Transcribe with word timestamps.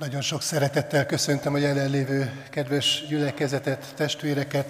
Nagyon 0.00 0.20
sok 0.20 0.42
szeretettel 0.42 1.06
köszöntöm 1.06 1.54
a 1.54 1.58
jelenlévő 1.58 2.44
kedves 2.50 3.04
gyülekezetet, 3.08 3.92
testvéreket, 3.96 4.66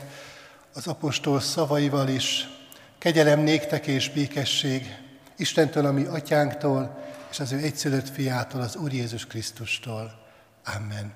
az 0.75 0.87
apostol 0.87 1.41
szavaival 1.41 2.09
is. 2.09 2.49
Kegyelem 2.99 3.41
néktek 3.41 3.87
és 3.87 4.11
békesség 4.11 4.97
Istentől, 5.37 5.87
ami 5.87 6.05
atyánktól, 6.05 7.05
és 7.31 7.41
az 7.41 7.53
ő 7.53 7.57
egyszülött 7.57 8.09
fiától, 8.09 8.61
az 8.61 8.77
Úr 8.77 8.93
Jézus 8.93 9.27
Krisztustól. 9.27 10.13
Amen. 10.77 11.13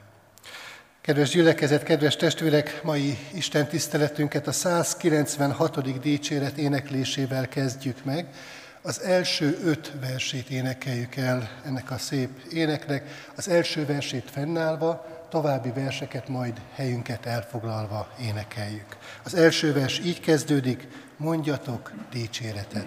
Kedves 1.00 1.30
gyülekezet, 1.30 1.82
kedves 1.82 2.16
testvérek, 2.16 2.82
mai 2.82 3.18
Isten 3.32 3.66
tiszteletünket 3.66 4.46
a 4.46 4.52
196. 4.52 6.00
dicséret 6.00 6.56
éneklésével 6.56 7.48
kezdjük 7.48 8.04
meg. 8.04 8.28
Az 8.86 9.00
első 9.00 9.58
öt 9.62 9.92
versét 10.00 10.50
énekeljük 10.50 11.16
el 11.16 11.50
ennek 11.64 11.90
a 11.90 11.98
szép 11.98 12.28
éneknek, 12.52 13.30
az 13.36 13.48
első 13.48 13.86
versét 13.86 14.30
fennállva, 14.30 15.06
további 15.30 15.70
verseket 15.70 16.28
majd 16.28 16.60
helyünket 16.74 17.26
elfoglalva 17.26 18.08
énekeljük. 18.20 18.96
Az 19.22 19.34
első 19.34 19.72
vers 19.72 19.98
így 19.98 20.20
kezdődik, 20.20 20.88
mondjatok 21.16 21.92
dicséretet. 22.10 22.86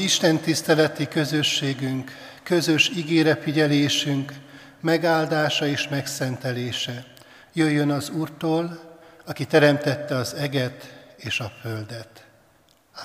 Mi 0.00 0.06
Isten 0.06 0.38
tiszteleti 0.38 1.08
közösségünk, 1.08 2.10
közös 2.42 2.90
ígérefigyelésünk, 2.96 4.32
megáldása 4.80 5.66
és 5.66 5.88
megszentelése 5.88 7.04
jöjjön 7.52 7.90
az 7.90 8.10
Úrtól, 8.10 8.80
aki 9.26 9.44
teremtette 9.44 10.16
az 10.16 10.34
eget 10.34 10.92
és 11.16 11.40
a 11.40 11.52
földet. 11.60 12.24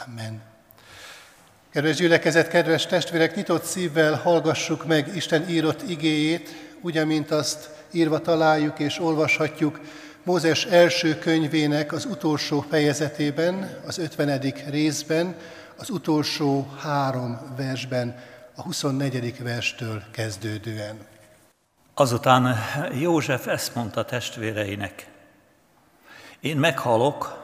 Amen. 0.05 0.41
Kedves 1.73 1.95
gyülekezet, 1.95 2.47
kedves 2.47 2.85
testvérek, 2.85 3.35
nyitott 3.35 3.63
szívvel 3.63 4.13
hallgassuk 4.13 4.85
meg 4.85 5.15
Isten 5.15 5.49
írott 5.49 5.89
igéjét, 5.89 6.49
úgy, 6.81 6.97
amint 6.97 7.31
azt 7.31 7.69
írva 7.91 8.19
találjuk 8.19 8.79
és 8.79 8.99
olvashatjuk 8.99 9.79
Mózes 10.23 10.65
első 10.65 11.17
könyvének 11.17 11.91
az 11.91 12.05
utolsó 12.05 12.65
fejezetében, 12.69 13.79
az 13.85 13.97
50. 13.97 14.53
részben, 14.69 15.35
az 15.77 15.89
utolsó 15.89 16.67
három 16.79 17.39
versben, 17.55 18.19
a 18.55 18.61
24. 18.61 19.43
verstől 19.43 20.03
kezdődően. 20.11 20.97
Azután 21.93 22.57
József 22.93 23.47
ezt 23.47 23.75
mondta 23.75 24.05
testvéreinek. 24.05 25.07
Én 26.39 26.57
meghalok, 26.57 27.43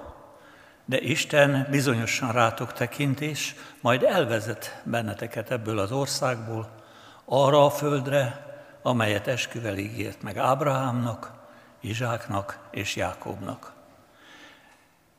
de 0.86 1.00
Isten 1.00 1.68
bizonyosan 1.70 2.32
rátok 2.32 2.74
tekint, 2.74 3.22
és 3.22 3.56
majd 3.82 4.04
elvezet 4.04 4.82
benneteket 4.84 5.52
ebből 5.52 5.80
az 5.80 5.92
országból, 5.92 6.70
arra 7.26 7.66
a 7.66 7.70
földre, 7.70 8.50
amelyet 8.82 9.28
esküvel 9.28 9.78
ígért 9.78 10.22
meg 10.22 10.38
Ábrahámnak, 10.38 11.32
Izsáknak 11.80 12.60
és 12.72 12.96
Jákobnak. 12.96 13.74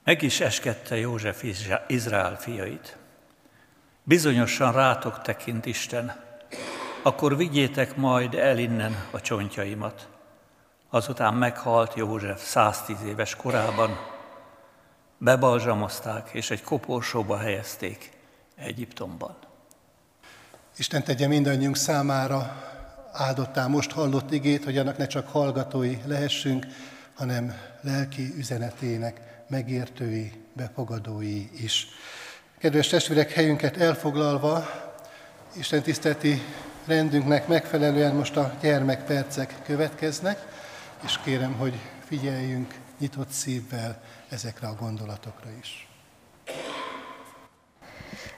Meg 0.04 0.22
is 0.22 0.40
eskedte 0.40 0.96
József 0.96 1.44
Izrael 1.86 2.36
fiait. 2.36 2.96
Bizonyosan 4.04 4.72
rátok 4.72 5.22
tekint 5.22 5.66
Isten, 5.66 6.12
akkor 7.02 7.36
vigyétek 7.36 7.96
majd 7.96 8.34
el 8.34 8.58
innen 8.58 9.06
a 9.10 9.20
csontjaimat. 9.20 10.08
Azután 10.90 11.34
meghalt 11.34 11.94
József 11.94 12.44
110 12.44 12.96
éves 13.06 13.36
korában, 13.36 13.98
bebalzsamozták 15.18 16.30
és 16.32 16.50
egy 16.50 16.62
koporsóba 16.62 17.38
helyezték 17.38 18.10
Egyiptomban. 18.56 19.36
Isten 20.76 21.04
tegye 21.04 21.26
mindannyiunk 21.26 21.76
számára 21.76 22.62
áldottál 23.12 23.68
most 23.68 23.90
hallott 23.90 24.32
igét, 24.32 24.64
hogy 24.64 24.78
annak 24.78 24.96
ne 24.96 25.06
csak 25.06 25.28
hallgatói 25.28 25.98
lehessünk, 26.06 26.66
hanem 27.14 27.54
lelki 27.80 28.34
üzenetének 28.36 29.44
megértői, 29.48 30.32
befogadói 30.52 31.50
is. 31.52 31.86
Kedves 32.62 32.86
testvérek, 32.86 33.30
helyünket 33.30 33.76
elfoglalva, 33.76 34.70
Isten 35.52 35.82
tiszteleti 35.82 36.42
rendünknek 36.86 37.46
megfelelően 37.46 38.14
most 38.14 38.36
a 38.36 38.54
gyermekpercek 38.60 39.54
következnek, 39.66 40.46
és 41.04 41.18
kérem, 41.24 41.52
hogy 41.52 41.78
figyeljünk 42.06 42.74
nyitott 42.98 43.30
szívvel 43.30 44.02
ezekre 44.28 44.66
a 44.66 44.74
gondolatokra 44.74 45.50
is. 45.60 45.88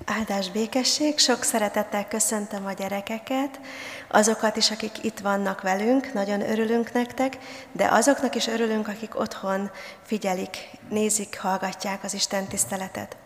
Áldás 0.04 0.50
békesség, 0.50 1.18
sok 1.18 1.42
szeretettel 1.42 2.08
köszöntöm 2.08 2.66
a 2.66 2.72
gyerekeket, 2.72 3.60
azokat 4.08 4.56
is, 4.56 4.70
akik 4.70 5.04
itt 5.04 5.18
vannak 5.18 5.62
velünk, 5.62 6.12
nagyon 6.12 6.40
örülünk 6.40 6.92
nektek, 6.92 7.38
de 7.72 7.88
azoknak 7.90 8.34
is 8.34 8.46
örülünk, 8.46 8.88
akik 8.88 9.18
otthon 9.18 9.70
figyelik, 10.02 10.56
nézik, 10.88 11.38
hallgatják 11.38 12.04
az 12.04 12.14
Isten 12.14 12.46
tiszteletet. 12.46 13.16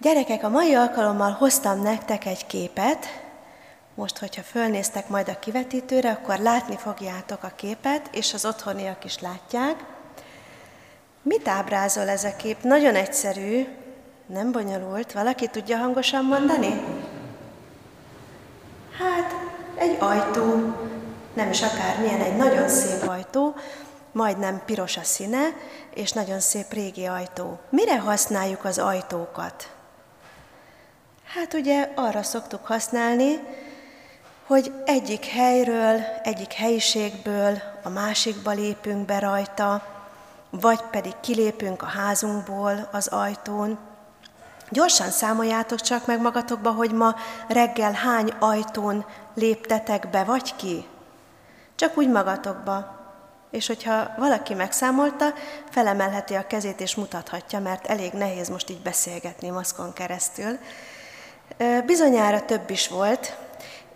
Gyerekek, 0.00 0.44
a 0.44 0.48
mai 0.48 0.74
alkalommal 0.74 1.30
hoztam 1.30 1.82
nektek 1.82 2.26
egy 2.26 2.46
képet, 2.46 3.06
most, 3.94 4.18
hogyha 4.18 4.42
fölnéztek 4.42 5.08
majd 5.08 5.28
a 5.28 5.38
kivetítőre, 5.38 6.10
akkor 6.10 6.38
látni 6.38 6.76
fogjátok 6.76 7.42
a 7.42 7.52
képet, 7.56 8.08
és 8.12 8.34
az 8.34 8.44
otthoniak 8.44 9.04
is 9.04 9.18
látják. 9.18 9.84
Mit 11.22 11.48
ábrázol 11.48 12.08
ez 12.08 12.24
a 12.24 12.36
kép? 12.36 12.62
Nagyon 12.62 12.94
egyszerű, 12.94 13.66
nem 14.26 14.52
bonyolult. 14.52 15.12
Valaki 15.12 15.46
tudja 15.46 15.76
hangosan 15.76 16.24
mondani? 16.24 16.80
Hát, 18.98 19.32
egy 19.74 19.96
ajtó, 19.98 20.74
nem 21.34 21.50
is 21.50 21.62
akármilyen, 21.62 22.20
egy 22.20 22.36
nagyon 22.36 22.68
szép 22.68 23.08
ajtó, 23.08 23.54
majdnem 24.12 24.62
piros 24.64 24.96
a 24.96 25.02
színe, 25.02 25.48
és 25.94 26.12
nagyon 26.12 26.40
szép 26.40 26.72
régi 26.72 27.06
ajtó. 27.06 27.58
Mire 27.70 27.98
használjuk 27.98 28.64
az 28.64 28.78
ajtókat? 28.78 29.78
Hát 31.34 31.54
ugye 31.54 31.92
arra 31.94 32.22
szoktuk 32.22 32.66
használni, 32.66 33.40
hogy 34.46 34.72
egyik 34.84 35.24
helyről, 35.24 36.00
egyik 36.22 36.52
helyiségből 36.52 37.58
a 37.82 37.88
másikba 37.88 38.50
lépünk 38.50 39.06
be 39.06 39.18
rajta, 39.18 39.82
vagy 40.50 40.80
pedig 40.90 41.12
kilépünk 41.20 41.82
a 41.82 41.86
házunkból 41.86 42.88
az 42.92 43.06
ajtón. 43.06 43.78
Gyorsan 44.70 45.10
számoljátok 45.10 45.80
csak 45.80 46.06
meg 46.06 46.20
magatokba, 46.20 46.70
hogy 46.70 46.92
ma 46.92 47.14
reggel 47.48 47.92
hány 47.92 48.32
ajtón 48.38 49.04
léptetek 49.34 50.10
be, 50.10 50.24
vagy 50.24 50.56
ki. 50.56 50.86
Csak 51.74 51.96
úgy 51.96 52.08
magatokba. 52.08 52.98
És 53.50 53.66
hogyha 53.66 54.14
valaki 54.16 54.54
megszámolta, 54.54 55.32
felemelheti 55.70 56.34
a 56.34 56.46
kezét 56.46 56.80
és 56.80 56.94
mutathatja, 56.94 57.60
mert 57.60 57.86
elég 57.86 58.12
nehéz 58.12 58.48
most 58.48 58.70
így 58.70 58.82
beszélgetni 58.82 59.48
maszkon 59.50 59.92
keresztül. 59.92 60.58
Bizonyára 61.86 62.44
több 62.44 62.70
is 62.70 62.88
volt, 62.88 63.36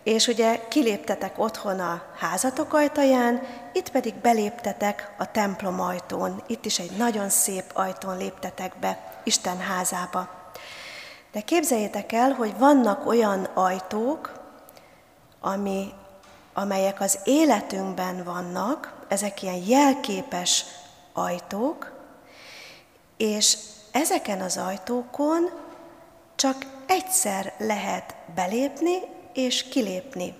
és 0.02 0.26
ugye 0.26 0.68
kiléptetek 0.68 1.38
otthon 1.38 1.80
a 1.80 2.02
házatok 2.18 2.72
ajtaján, 2.72 3.42
itt 3.72 3.90
pedig 3.90 4.14
beléptetek 4.14 5.14
a 5.18 5.30
templom 5.30 5.80
ajtón. 5.80 6.42
Itt 6.46 6.64
is 6.64 6.78
egy 6.78 6.90
nagyon 6.90 7.28
szép 7.28 7.64
ajtón 7.72 8.16
léptetek 8.16 8.78
be 8.80 9.20
Isten 9.24 9.58
házába. 9.58 10.28
De 11.32 11.40
képzeljétek 11.40 12.12
el, 12.12 12.30
hogy 12.30 12.58
vannak 12.58 13.06
olyan 13.06 13.44
ajtók, 13.44 14.32
ami, 15.40 15.92
amelyek 16.52 17.00
az 17.00 17.18
életünkben 17.24 18.24
vannak, 18.24 18.94
ezek 19.08 19.42
ilyen 19.42 19.62
jelképes 19.66 20.64
ajtók, 21.12 21.92
és 23.16 23.56
ezeken 23.92 24.40
az 24.40 24.56
ajtókon 24.56 25.50
csak 26.36 26.56
egyszer 26.86 27.52
lehet 27.58 28.14
belépni 28.34 28.98
és 29.32 29.68
kilépni. 29.68 30.34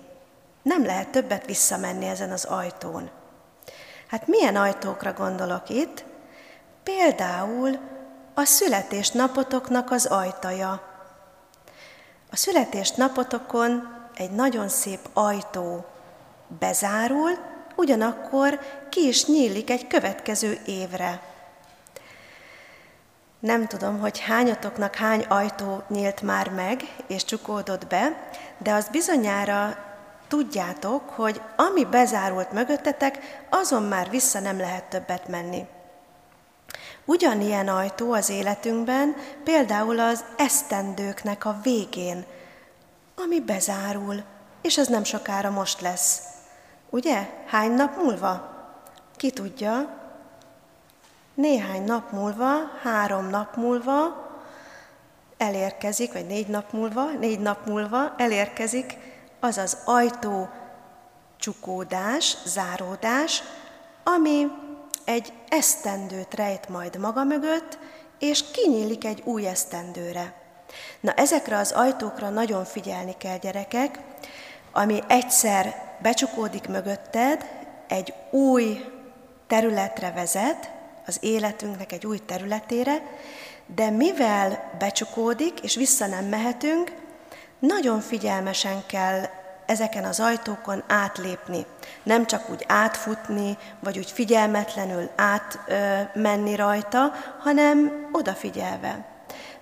Nem 0.61 0.85
lehet 0.85 1.09
többet 1.09 1.45
visszamenni 1.45 2.05
ezen 2.05 2.31
az 2.31 2.45
ajtón. 2.45 3.09
Hát 4.07 4.27
milyen 4.27 4.55
ajtókra 4.55 5.13
gondolok 5.13 5.69
itt? 5.69 6.03
Például 6.83 7.79
a 8.33 8.45
születésnapotoknak 8.45 9.91
az 9.91 10.05
ajtaja. 10.05 10.81
A 12.31 12.35
születésnapotokon 12.35 13.93
egy 14.15 14.31
nagyon 14.31 14.69
szép 14.69 14.99
ajtó 15.13 15.85
bezárul, 16.59 17.31
ugyanakkor 17.75 18.59
ki 18.89 19.07
is 19.07 19.25
nyílik 19.25 19.69
egy 19.69 19.87
következő 19.87 20.59
évre. 20.65 21.21
Nem 23.45 23.67
tudom, 23.67 23.99
hogy 23.99 24.19
hányatoknak 24.19 24.95
hány 24.95 25.21
ajtó 25.21 25.83
nyílt 25.87 26.21
már 26.21 26.49
meg 26.49 26.81
és 27.07 27.25
csukódott 27.25 27.87
be, 27.87 28.29
de 28.57 28.73
az 28.73 28.87
bizonyára 28.91 29.77
tudjátok, 30.27 31.09
hogy 31.09 31.41
ami 31.55 31.85
bezárult 31.85 32.51
mögöttetek, 32.51 33.45
azon 33.49 33.83
már 33.83 34.09
vissza 34.09 34.39
nem 34.39 34.57
lehet 34.57 34.83
többet 34.83 35.27
menni. 35.27 35.65
Ugyanilyen 37.05 37.67
ajtó 37.67 38.11
az 38.13 38.29
életünkben, 38.29 39.15
például 39.43 39.99
az 39.99 40.23
esztendőknek 40.37 41.45
a 41.45 41.59
végén, 41.63 42.25
ami 43.23 43.39
bezárul, 43.41 44.23
és 44.61 44.77
ez 44.77 44.87
nem 44.87 45.03
sokára 45.03 45.49
most 45.49 45.81
lesz. 45.81 46.21
Ugye? 46.89 47.29
Hány 47.47 47.71
nap 47.71 47.97
múlva? 47.97 48.53
Ki 49.15 49.31
tudja? 49.31 50.03
Néhány 51.35 51.83
nap 51.83 52.11
múlva, 52.11 52.53
három 52.83 53.29
nap 53.29 53.55
múlva 53.55 54.25
elérkezik, 55.37 56.13
vagy 56.13 56.25
négy 56.25 56.47
nap 56.47 56.71
múlva, 56.71 57.11
négy 57.19 57.39
nap 57.39 57.65
múlva 57.65 58.13
elérkezik 58.17 58.97
az 59.39 59.57
az 59.57 59.77
ajtó 59.85 60.49
csukódás, 61.39 62.37
záródás, 62.45 63.43
ami 64.03 64.47
egy 65.05 65.33
esztendőt 65.49 66.33
rejt 66.33 66.69
majd 66.69 66.97
maga 66.97 67.23
mögött, 67.23 67.77
és 68.19 68.43
kinyílik 68.51 69.05
egy 69.05 69.21
új 69.25 69.47
esztendőre. 69.47 70.33
Na 70.99 71.11
ezekre 71.13 71.57
az 71.57 71.71
ajtókra 71.71 72.29
nagyon 72.29 72.65
figyelni 72.65 73.15
kell, 73.17 73.37
gyerekek, 73.37 73.99
ami 74.71 74.99
egyszer 75.07 75.95
becsukódik 76.01 76.67
mögötted, 76.67 77.45
egy 77.87 78.13
új 78.31 78.85
területre 79.47 80.11
vezet, 80.11 80.74
az 81.05 81.17
életünknek 81.21 81.91
egy 81.91 82.05
új 82.05 82.19
területére, 82.25 83.01
de 83.75 83.89
mivel 83.89 84.71
becsukódik, 84.79 85.59
és 85.59 85.75
vissza 85.75 86.07
nem 86.07 86.25
mehetünk, 86.25 86.91
nagyon 87.59 87.99
figyelmesen 87.99 88.83
kell 88.85 89.23
ezeken 89.65 90.03
az 90.03 90.19
ajtókon 90.19 90.83
átlépni. 90.87 91.65
Nem 92.03 92.25
csak 92.25 92.49
úgy 92.49 92.65
átfutni, 92.67 93.57
vagy 93.79 93.97
úgy 93.97 94.11
figyelmetlenül 94.11 95.09
átmenni 95.15 96.55
rajta, 96.55 97.13
hanem 97.39 98.07
odafigyelve. 98.11 99.05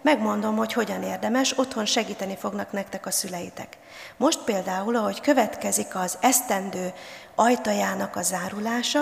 Megmondom, 0.01 0.55
hogy 0.55 0.73
hogyan 0.73 1.03
érdemes, 1.03 1.57
otthon 1.57 1.85
segíteni 1.85 2.35
fognak 2.35 2.71
nektek 2.71 3.05
a 3.05 3.11
szüleitek. 3.11 3.77
Most 4.17 4.43
például, 4.43 4.95
ahogy 4.95 5.21
következik 5.21 5.95
az 5.95 6.17
esztendő 6.21 6.93
ajtajának 7.35 8.15
a 8.15 8.21
zárulása, 8.21 9.01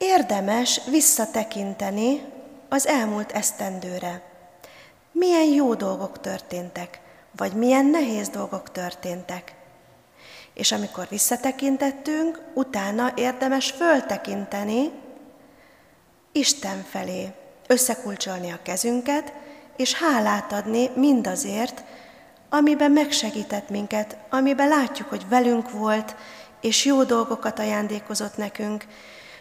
érdemes 0.00 0.80
visszatekinteni 0.90 2.22
az 2.68 2.86
elmúlt 2.86 3.32
esztendőre. 3.32 4.22
Milyen 5.12 5.44
jó 5.44 5.74
dolgok 5.74 6.20
történtek, 6.20 7.00
vagy 7.36 7.52
milyen 7.52 7.86
nehéz 7.86 8.28
dolgok 8.28 8.72
történtek. 8.72 9.54
És 10.54 10.72
amikor 10.72 11.06
visszatekintettünk, 11.08 12.42
utána 12.54 13.12
érdemes 13.16 13.70
föltekinteni 13.70 14.90
Isten 16.32 16.84
felé, 16.90 17.32
összekulcsolni 17.66 18.50
a 18.50 18.62
kezünket, 18.62 19.32
és 19.76 19.94
hálát 19.94 20.52
adni 20.52 20.90
mindazért, 20.94 21.84
amiben 22.48 22.90
megsegített 22.90 23.68
minket, 23.68 24.16
amiben 24.30 24.68
látjuk, 24.68 25.08
hogy 25.08 25.28
velünk 25.28 25.70
volt, 25.70 26.16
és 26.60 26.84
jó 26.84 27.02
dolgokat 27.02 27.58
ajándékozott 27.58 28.36
nekünk, 28.36 28.84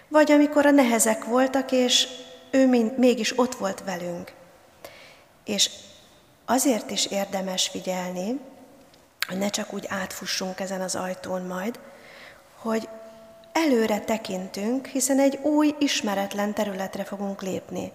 vagy 0.10 0.32
amikor 0.32 0.66
a 0.66 0.72
nehezek 0.72 1.26
voltak, 1.26 1.72
és 1.72 2.08
ő 2.52 2.94
mégis 2.98 3.40
ott 3.40 3.56
volt 3.56 3.84
velünk. 3.84 4.34
És 5.46 5.70
azért 6.46 6.92
is 6.92 7.06
érdemes 7.06 7.68
figyelni, 7.68 8.40
hogy 9.28 9.38
ne 9.38 9.50
csak 9.50 9.74
úgy 9.74 9.86
átfussunk 9.88 10.60
ezen 10.60 10.82
az 10.82 10.96
ajtón 10.96 11.42
majd, 11.42 11.80
hogy 12.56 12.90
előre 13.52 14.00
tekintünk, 14.00 14.88
hiszen 14.88 15.20
egy 15.20 15.40
új, 15.42 15.76
ismeretlen 15.80 16.54
területre 16.54 17.04
fogunk 17.04 17.42
lépni. 17.42 17.92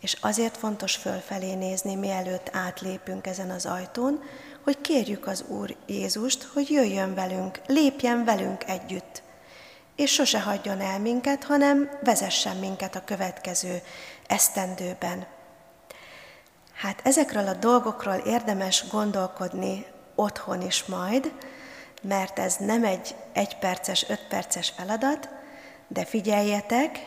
És 0.00 0.16
azért 0.20 0.56
fontos 0.56 0.96
fölfelé 0.96 1.54
nézni, 1.54 1.94
mielőtt 1.94 2.50
átlépünk 2.52 3.26
ezen 3.26 3.50
az 3.50 3.66
ajtón, 3.66 4.22
hogy 4.64 4.80
kérjük 4.80 5.26
az 5.26 5.44
Úr 5.48 5.76
Jézust, 5.86 6.42
hogy 6.42 6.70
jöjjön 6.70 7.14
velünk, 7.14 7.60
lépjen 7.66 8.24
velünk 8.24 8.64
együtt, 8.64 9.22
és 9.96 10.12
sose 10.12 10.40
hagyjon 10.40 10.80
el 10.80 10.98
minket, 10.98 11.44
hanem 11.44 11.90
vezessen 12.02 12.56
minket 12.56 12.96
a 12.96 13.04
következő 13.04 13.82
esztendőben. 14.26 15.26
Hát 16.74 17.00
ezekről 17.04 17.46
a 17.46 17.54
dolgokról 17.54 18.14
érdemes 18.14 18.84
gondolkodni 18.90 19.86
otthon 20.14 20.60
is 20.60 20.84
majd, 20.84 21.32
mert 22.02 22.38
ez 22.38 22.56
nem 22.58 22.84
egy 22.84 23.14
egyperces, 23.32 24.08
ötperces 24.08 24.72
feladat, 24.76 25.28
de 25.88 26.04
figyeljetek, 26.04 26.98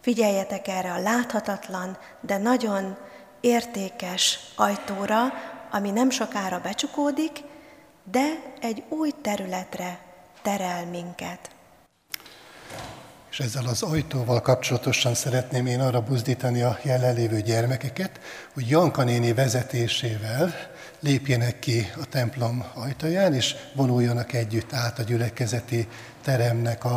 figyeljetek 0.00 0.68
erre 0.68 0.92
a 0.92 1.00
láthatatlan, 1.00 1.98
de 2.20 2.36
nagyon 2.36 2.96
értékes 3.40 4.38
ajtóra, 4.56 5.32
ami 5.70 5.90
nem 5.90 6.10
sokára 6.10 6.60
becsukódik, 6.60 7.42
de 8.10 8.42
egy 8.60 8.82
új 8.88 9.10
területre 9.22 9.98
terel 10.42 10.86
minket. 10.86 11.50
És 13.30 13.40
ezzel 13.40 13.66
az 13.66 13.82
ajtóval 13.82 14.40
kapcsolatosan 14.40 15.14
szeretném 15.14 15.66
én 15.66 15.80
arra 15.80 16.00
buzdítani 16.00 16.62
a 16.62 16.78
jelenlévő 16.82 17.40
gyermekeket, 17.40 18.10
hogy 18.54 18.68
Janka 18.68 19.04
néni 19.04 19.32
vezetésével 19.32 20.54
lépjenek 21.00 21.58
ki 21.58 21.90
a 22.00 22.04
templom 22.04 22.64
ajtaján, 22.74 23.34
és 23.34 23.56
vonuljanak 23.74 24.32
együtt 24.32 24.72
át 24.72 24.98
a 24.98 25.02
gyülekezeti 25.02 25.88
teremnek 26.22 26.84
a, 26.84 26.96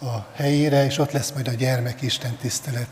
a 0.00 0.26
helyére, 0.34 0.84
és 0.84 0.98
ott 0.98 1.12
lesz 1.12 1.32
majd 1.32 1.48
a 1.48 1.52
gyermek 1.52 2.02
Isten 2.02 2.36
tisztelet. 2.40 2.88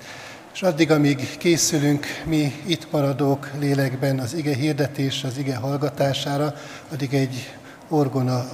És 0.55 0.63
addig, 0.63 0.91
amíg 0.91 1.37
készülünk 1.39 2.07
mi 2.25 2.63
itt 2.67 2.93
maradók 2.93 3.51
lélekben 3.59 4.19
az 4.19 4.35
ige 4.35 4.55
hirdetés, 4.55 5.25
az 5.25 5.39
ige 5.39 5.57
hallgatására, 5.57 6.55
addig 6.93 7.15
egy 7.15 7.55
orgona 7.89 8.49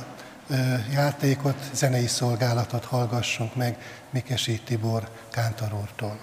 játékot, 0.92 1.70
zenei 1.72 2.06
szolgálatot 2.06 2.84
hallgassunk 2.84 3.54
meg 3.54 3.76
Mikesi 4.10 4.60
Tibor 4.64 5.08
kántorúrtól. 5.30 6.18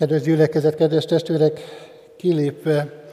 Kedves 0.00 0.22
gyülekezet, 0.22 0.74
kedves 0.74 1.04
testvérek, 1.04 1.60
kilépve 2.16 3.04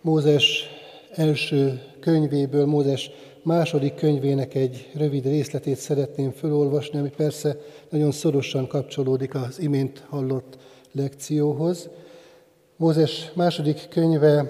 Mózes 0.00 0.66
első 1.10 1.82
könyvéből, 2.00 2.66
Mózes 2.66 3.10
második 3.42 3.94
könyvének 3.94 4.54
egy 4.54 4.90
rövid 4.94 5.24
részletét 5.24 5.76
szeretném 5.76 6.30
felolvasni, 6.30 6.98
ami 6.98 7.10
persze 7.10 7.56
nagyon 7.88 8.12
szorosan 8.12 8.66
kapcsolódik 8.66 9.34
az 9.34 9.60
imént 9.60 10.04
hallott 10.08 10.58
lekcióhoz. 10.92 11.88
Mózes 12.76 13.30
második 13.34 13.86
könyve 13.88 14.46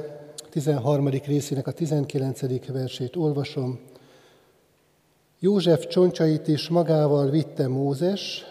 13. 0.51 1.09
részének 1.09 1.67
a 1.67 1.73
19. 1.73 2.67
versét 2.73 3.17
olvasom. 3.17 3.81
József 5.39 5.87
csoncsait 5.87 6.49
is 6.49 6.69
magával 6.69 7.31
vitte 7.31 7.69
Mózes, 7.69 8.45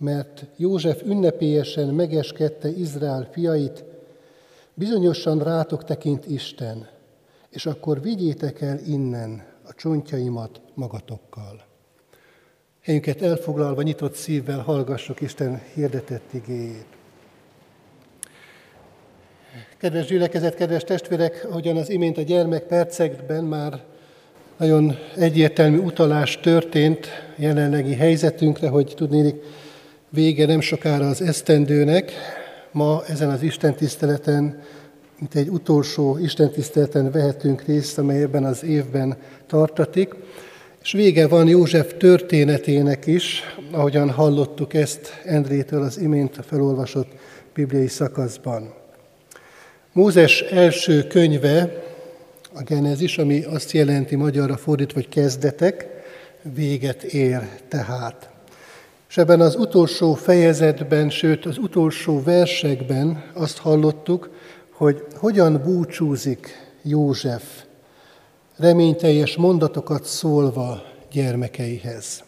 mert 0.00 0.44
József 0.56 1.02
ünnepélyesen 1.02 1.88
megeskedte 1.88 2.68
Izrael 2.68 3.28
fiait, 3.32 3.84
bizonyosan 4.74 5.38
rátok 5.38 5.84
tekint 5.84 6.26
Isten, 6.26 6.88
és 7.50 7.66
akkor 7.66 8.02
vigyétek 8.02 8.60
el 8.60 8.78
innen 8.86 9.44
a 9.62 9.74
csontjaimat 9.74 10.60
magatokkal. 10.74 11.62
Helyünket 12.82 13.22
elfoglalva, 13.22 13.82
nyitott 13.82 14.14
szívvel 14.14 14.60
hallgassuk 14.60 15.20
Isten 15.20 15.62
hirdetett 15.74 16.32
igéjét. 16.32 16.86
Kedves 19.78 20.06
gyülekezet, 20.06 20.54
kedves 20.54 20.84
testvérek, 20.84 21.46
ahogyan 21.50 21.76
az 21.76 21.90
imént 21.90 22.18
a 22.18 22.22
gyermek 22.22 22.62
percekben 22.62 23.44
már 23.44 23.84
nagyon 24.56 24.96
egyértelmű 25.16 25.78
utalás 25.78 26.40
történt 26.40 27.06
jelenlegi 27.36 27.94
helyzetünkre, 27.94 28.68
hogy 28.68 28.92
tudnék 28.96 29.42
vége 30.10 30.46
nem 30.46 30.60
sokára 30.60 31.08
az 31.08 31.22
esztendőnek. 31.22 32.12
Ma 32.72 33.02
ezen 33.08 33.30
az 33.30 33.42
Isten 33.42 33.74
tiszteleten, 33.74 34.62
mint 35.18 35.34
egy 35.34 35.48
utolsó 35.48 36.18
Isten 36.18 36.50
tiszteleten 36.50 37.10
vehetünk 37.10 37.62
részt, 37.62 37.98
amely 37.98 38.22
ebben 38.22 38.44
az 38.44 38.64
évben 38.64 39.16
tartatik. 39.46 40.14
És 40.82 40.92
vége 40.92 41.28
van 41.28 41.48
József 41.48 41.94
történetének 41.98 43.06
is, 43.06 43.42
ahogyan 43.70 44.10
hallottuk 44.10 44.74
ezt 44.74 45.20
Endrétől 45.24 45.82
az 45.82 45.98
imént 45.98 46.38
felolvasott 46.46 47.10
bibliai 47.54 47.88
szakaszban. 47.88 48.74
Mózes 49.92 50.40
első 50.40 51.02
könyve, 51.06 51.82
a 52.54 52.62
Genezis, 52.62 53.18
ami 53.18 53.44
azt 53.44 53.72
jelenti 53.72 54.16
magyarra 54.16 54.56
fordítva, 54.56 54.94
hogy 54.94 55.08
kezdetek, 55.08 55.86
véget 56.54 57.02
ér 57.02 57.48
tehát. 57.68 58.29
És 59.10 59.16
ebben 59.16 59.40
az 59.40 59.56
utolsó 59.56 60.14
fejezetben, 60.14 61.10
sőt 61.10 61.46
az 61.46 61.58
utolsó 61.58 62.22
versekben 62.22 63.22
azt 63.34 63.58
hallottuk, 63.58 64.30
hogy 64.72 65.04
hogyan 65.16 65.60
búcsúzik 65.64 66.48
József 66.82 67.42
reményteljes 68.56 69.36
mondatokat 69.36 70.04
szólva 70.04 70.82
gyermekeihez. 71.12 72.24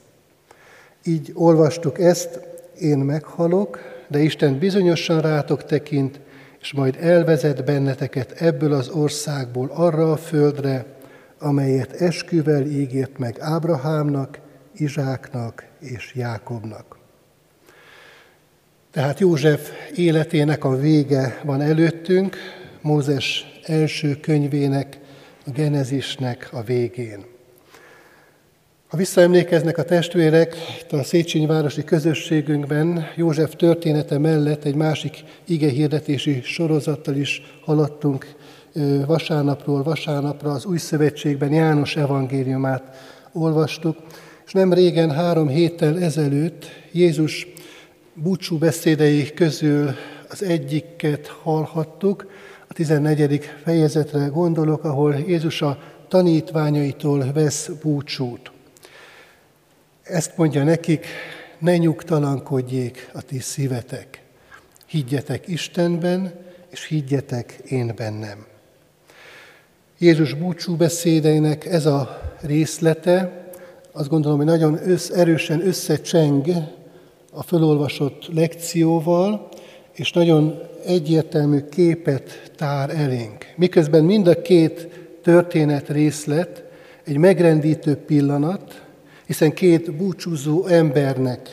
Így 1.04 1.32
olvastuk 1.34 1.98
ezt, 1.98 2.40
én 2.78 2.98
meghalok, 2.98 3.78
de 4.08 4.18
Isten 4.18 4.58
bizonyosan 4.58 5.20
rátok 5.20 5.64
tekint, 5.64 6.20
és 6.60 6.72
majd 6.72 6.96
elvezet 7.00 7.64
benneteket 7.64 8.32
ebből 8.32 8.72
az 8.72 8.88
országból 8.88 9.70
arra 9.74 10.12
a 10.12 10.16
földre, 10.16 10.84
amelyet 11.38 11.92
esküvel 11.92 12.62
ígért 12.66 13.18
meg 13.18 13.36
Ábrahámnak, 13.40 14.40
Izsáknak 14.76 15.64
és 15.81 16.12
Jákobnak. 16.14 16.99
Tehát 18.91 19.19
József 19.19 19.71
életének 19.95 20.64
a 20.64 20.76
vége 20.76 21.41
van 21.45 21.61
előttünk, 21.61 22.37
Mózes 22.81 23.61
első 23.64 24.17
könyvének, 24.17 24.99
a 25.47 25.50
Genezisnek 25.50 26.49
a 26.52 26.62
végén. 26.62 27.25
Ha 28.88 28.97
visszaemlékeznek 28.97 29.79
a 29.79 29.85
testvérek, 29.85 30.57
itt 30.81 30.93
a 30.93 31.02
Széchenyi 31.02 31.85
közösségünkben 31.85 33.07
József 33.17 33.57
története 33.57 34.19
mellett 34.19 34.64
egy 34.64 34.75
másik 34.75 35.25
igehirdetési 35.45 36.41
sorozattal 36.43 37.14
is 37.14 37.43
haladtunk 37.64 38.35
vasárnapról 39.07 39.83
vasárnapra, 39.83 40.50
az 40.50 40.64
Új 40.64 40.79
Szövetségben 40.79 41.52
János 41.52 41.97
evangéliumát 41.97 42.83
olvastuk, 43.33 43.97
és 44.46 44.52
nem 44.52 44.72
régen, 44.72 45.11
három 45.11 45.49
héttel 45.49 46.02
ezelőtt 46.02 46.66
Jézus 46.92 47.46
búcsú 48.14 48.58
beszédei 48.58 49.32
közül 49.34 49.94
az 50.28 50.42
egyiket 50.42 51.26
hallhattuk, 51.26 52.26
a 52.68 52.75
14. 52.75 53.50
fejezetre 53.62 54.26
gondolok, 54.26 54.84
ahol 54.84 55.14
Jézus 55.26 55.62
a 55.62 55.78
tanítványaitól 56.08 57.32
vesz 57.32 57.70
búcsút. 57.82 58.52
Ezt 60.02 60.37
mondja 60.37 60.64
nekik, 60.64 61.06
ne 61.58 61.76
nyugtalankodjék 61.76 63.11
a 63.12 63.22
ti 63.22 63.38
szívetek. 63.38 64.22
Higgyetek 64.87 65.49
Istenben, 65.49 66.32
és 66.70 66.87
higgyetek 66.87 67.61
én 67.68 67.92
bennem. 67.96 68.46
Jézus 69.99 70.34
búcsú 70.34 70.76
beszédeinek 70.76 71.67
ez 71.67 71.86
a 71.86 72.21
részlete, 72.40 73.42
azt 73.93 74.09
gondolom, 74.09 74.37
hogy 74.37 74.47
nagyon 74.47 74.89
össz, 74.89 75.11
erősen 75.11 75.67
összecseng 75.67 76.47
a 77.33 77.43
fölolvasott 77.43 78.28
lekcióval, 78.35 79.49
és 79.93 80.13
nagyon 80.13 80.59
egyértelmű 80.85 81.61
képet 81.61 82.52
tár 82.57 82.91
elénk. 82.91 83.47
Miközben 83.57 84.05
mind 84.05 84.26
a 84.26 84.43
két 84.43 84.89
történet 85.23 85.89
részlet 85.89 86.65
egy 87.05 87.17
megrendítő 87.17 87.97
pillanat, 87.97 88.83
hiszen 89.26 89.52
két 89.52 89.97
búcsúzó 89.97 90.67
embernek 90.67 91.49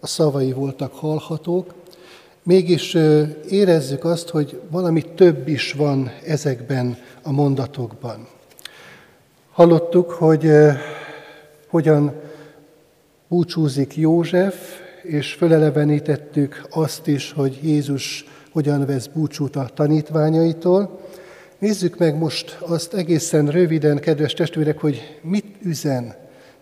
a 0.00 0.06
szavai 0.06 0.52
voltak 0.52 0.92
hallhatók, 0.92 1.74
mégis 2.42 2.96
érezzük 3.48 4.04
azt, 4.04 4.28
hogy 4.28 4.60
valami 4.70 5.02
több 5.14 5.48
is 5.48 5.72
van 5.72 6.10
ezekben 6.26 6.96
a 7.22 7.32
mondatokban. 7.32 8.26
Hallottuk, 9.50 10.10
hogy 10.10 10.50
hogyan 11.72 12.12
búcsúzik 13.28 13.96
József, 13.96 14.54
és 15.02 15.32
fölelevenítettük 15.32 16.66
azt 16.70 17.06
is, 17.06 17.32
hogy 17.32 17.58
Jézus 17.62 18.24
hogyan 18.50 18.86
vesz 18.86 19.06
búcsút 19.06 19.56
a 19.56 19.70
tanítványaitól. 19.74 21.00
Nézzük 21.58 21.98
meg 21.98 22.18
most 22.18 22.58
azt 22.60 22.94
egészen 22.94 23.46
röviden, 23.46 23.98
kedves 23.98 24.32
testvérek, 24.32 24.78
hogy 24.78 25.18
mit 25.22 25.56
üzen 25.62 26.14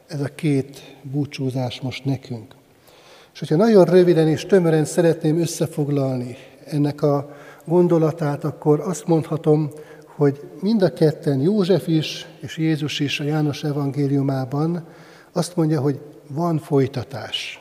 ez 0.07 0.21
a 0.21 0.35
két 0.35 0.97
búcsúzás 1.03 1.81
most 1.81 2.05
nekünk. 2.05 2.55
És 3.33 3.39
hogyha 3.39 3.57
nagyon 3.57 3.85
röviden 3.85 4.29
és 4.29 4.47
tömören 4.47 4.85
szeretném 4.85 5.41
összefoglalni 5.41 6.37
ennek 6.65 7.03
a 7.03 7.37
gondolatát, 7.65 8.45
akkor 8.45 8.81
azt 8.81 9.07
mondhatom, 9.07 9.71
hogy 10.21 10.41
mind 10.61 10.83
a 10.83 10.93
ketten, 10.93 11.41
József 11.41 11.87
is 11.87 12.27
és 12.41 12.57
Jézus 12.57 13.01
is 13.01 13.21
a 13.21 13.25
János 13.25 13.65
evangéliumában 13.65 14.87
azt 15.33 15.57
mondja, 15.57 15.81
hogy 15.81 16.01
van 16.29 16.59
folytatás. 16.59 17.61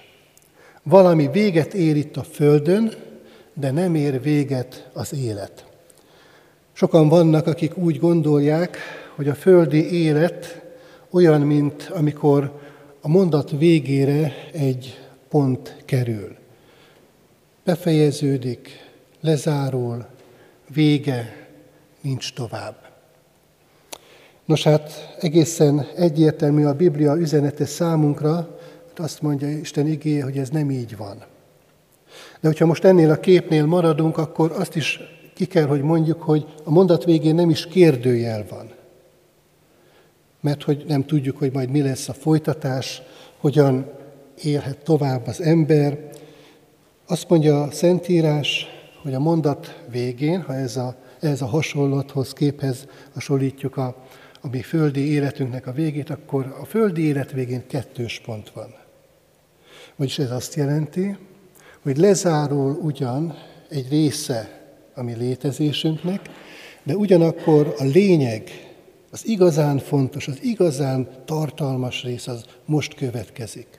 Valami 0.84 1.30
véget 1.32 1.74
ér 1.74 1.96
itt 1.96 2.18
a 2.18 2.24
földön, 2.24 2.94
de 3.54 3.72
nem 3.72 3.96
ér 3.96 4.22
véget 4.22 4.90
az 4.94 5.14
élet. 5.14 5.66
Sokan 6.74 7.10
vannak, 7.10 7.48
akik 7.48 7.78
úgy 7.78 8.00
gondolják, 8.00 8.78
hogy 9.16 9.28
a 9.28 9.36
földi 9.36 9.92
élet 10.04 10.62
olyan, 11.10 11.42
mint 11.42 11.92
amikor 11.94 12.60
a 13.02 13.08
mondat 13.08 13.52
végére 13.52 14.34
egy 14.52 15.00
pont 15.30 15.76
kerül. 15.86 16.36
Befejeződik, 17.64 18.70
lezárul, 19.22 20.06
vége, 20.74 21.48
nincs 22.02 22.34
tovább. 22.34 22.76
Nos 24.46 24.64
hát 24.64 25.16
egészen 25.20 25.88
egyértelmű 25.96 26.66
a 26.66 26.74
Biblia 26.74 27.16
üzenete 27.16 27.66
számunkra, 27.66 28.36
hogy 28.36 29.06
azt 29.06 29.22
mondja 29.22 29.50
Isten 29.50 29.88
igéje, 29.88 30.24
hogy 30.24 30.38
ez 30.38 30.50
nem 30.50 30.72
így 30.72 30.98
van. 30.98 31.18
De 32.40 32.48
hogyha 32.48 32.66
most 32.66 32.84
ennél 32.84 33.12
a 33.12 33.20
képnél 33.20 33.66
maradunk, 33.66 34.18
akkor 34.18 34.52
azt 34.52 34.76
is 34.76 35.00
ki 35.34 35.46
kell, 35.46 35.66
hogy 35.66 35.82
mondjuk, 35.82 36.22
hogy 36.22 36.46
a 36.64 36.70
mondat 36.70 37.04
végén 37.04 37.36
nem 37.36 37.50
is 37.50 37.68
kérdőjel 37.68 38.46
van. 38.50 38.72
Mert 40.40 40.64
hogy 40.64 40.84
nem 40.88 41.06
tudjuk, 41.06 41.38
hogy 41.38 41.52
majd 41.52 41.70
mi 41.70 41.82
lesz 41.82 42.10
a 42.10 42.14
folytatás, 42.14 43.02
hogyan 43.38 43.92
élhet 44.44 44.78
tovább 44.78 45.28
az 45.28 45.42
ember. 45.42 46.10
Azt 47.08 47.30
mondja 47.30 47.62
a 47.62 47.72
Szentírás, 47.72 48.68
hogy 49.02 49.14
a 49.14 49.20
mondat 49.20 49.84
végén, 49.90 50.42
ha 50.42 50.54
ez 50.54 50.78
a, 50.78 50.96
ez 51.20 51.42
a 51.42 51.46
hasonlathoz, 51.46 52.34
képhez 52.34 52.88
hasonlítjuk 53.14 53.78
a, 53.78 53.96
a 54.42 54.48
mi 54.48 54.62
földi 54.62 55.12
életünknek 55.12 55.68
a 55.68 55.72
végét, 55.72 56.10
akkor 56.10 56.56
a 56.62 56.66
földi 56.66 57.02
élet 57.02 57.32
végén 57.32 57.68
kettős 57.68 58.20
pont 58.20 58.50
van. 58.50 58.76
Vagyis 59.96 60.20
ez 60.20 60.32
azt 60.32 60.56
jelenti, 60.56 61.18
hogy 61.82 61.98
lezárul 61.98 62.72
ugyan 62.82 63.38
egy 63.70 63.90
része 63.90 64.62
a 64.96 65.04
mi 65.04 65.16
létezésünknek, 65.16 66.30
de 66.84 66.96
ugyanakkor 66.96 67.76
a 67.78 67.84
lényeg, 67.84 68.44
az 69.12 69.28
igazán 69.28 69.78
fontos, 69.78 70.28
az 70.28 70.44
igazán 70.44 71.08
tartalmas 71.26 72.04
rész 72.04 72.28
az 72.28 72.46
most 72.66 72.94
következik. 72.94 73.79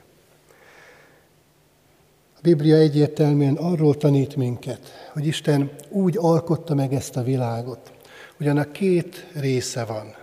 Biblia 2.41 2.75
egyértelműen 2.75 3.55
arról 3.55 3.97
tanít 3.97 4.35
minket, 4.35 5.09
hogy 5.13 5.25
Isten 5.27 5.71
úgy 5.89 6.17
alkotta 6.17 6.75
meg 6.75 6.93
ezt 6.93 7.15
a 7.15 7.23
világot, 7.23 7.91
hogy 8.37 8.47
annak 8.47 8.71
két 8.71 9.27
része 9.33 9.85
van. 9.85 10.15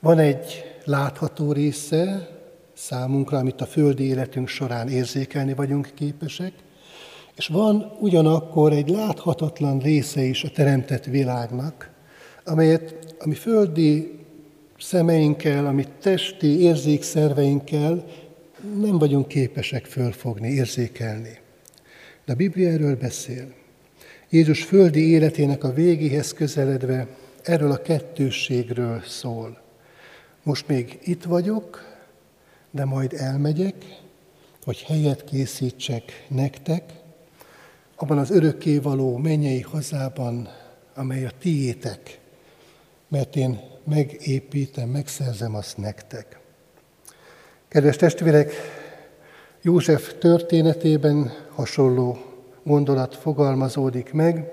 Van 0.00 0.18
egy 0.18 0.64
látható 0.84 1.52
része 1.52 2.28
számunkra, 2.74 3.38
amit 3.38 3.60
a 3.60 3.66
földi 3.66 4.04
életünk 4.04 4.48
során 4.48 4.88
érzékelni 4.88 5.54
vagyunk 5.54 5.90
képesek, 5.94 6.52
és 7.36 7.46
van 7.46 7.92
ugyanakkor 8.00 8.72
egy 8.72 8.88
láthatatlan 8.88 9.78
része 9.78 10.22
is 10.22 10.44
a 10.44 10.50
teremtett 10.50 11.04
világnak, 11.04 11.90
amelyet 12.44 13.14
a 13.18 13.28
mi 13.28 13.34
földi 13.34 14.18
szemeinkkel, 14.78 15.66
a 15.66 15.72
mi 15.72 15.84
testi 16.00 16.60
érzékszerveinkkel 16.60 18.04
nem 18.80 18.98
vagyunk 18.98 19.28
képesek 19.28 19.84
fölfogni, 19.86 20.48
érzékelni. 20.48 21.38
De 22.24 22.32
a 22.32 22.36
Biblia 22.36 22.70
erről 22.70 22.96
beszél. 22.96 23.54
Jézus 24.30 24.64
földi 24.64 25.08
életének 25.08 25.64
a 25.64 25.72
végéhez 25.72 26.32
közeledve 26.32 27.06
erről 27.42 27.70
a 27.70 27.82
kettősségről 27.82 29.02
szól. 29.06 29.62
Most 30.42 30.68
még 30.68 30.98
itt 31.02 31.24
vagyok, 31.24 31.84
de 32.70 32.84
majd 32.84 33.12
elmegyek, 33.12 33.74
hogy 34.64 34.82
helyet 34.82 35.24
készítsek 35.24 36.26
nektek, 36.28 36.92
abban 37.96 38.18
az 38.18 38.30
örökkévaló 38.30 39.16
mennyei 39.16 39.60
hazában, 39.60 40.48
amely 40.94 41.26
a 41.26 41.30
tiétek, 41.38 42.18
mert 43.08 43.36
én 43.36 43.60
megépítem, 43.84 44.88
megszerzem 44.88 45.54
azt 45.54 45.76
nektek. 45.76 46.37
Kedves 47.68 47.96
testvérek, 47.96 48.52
József 49.62 50.14
történetében 50.18 51.32
hasonló 51.54 52.18
gondolat 52.62 53.14
fogalmazódik 53.14 54.12
meg. 54.12 54.50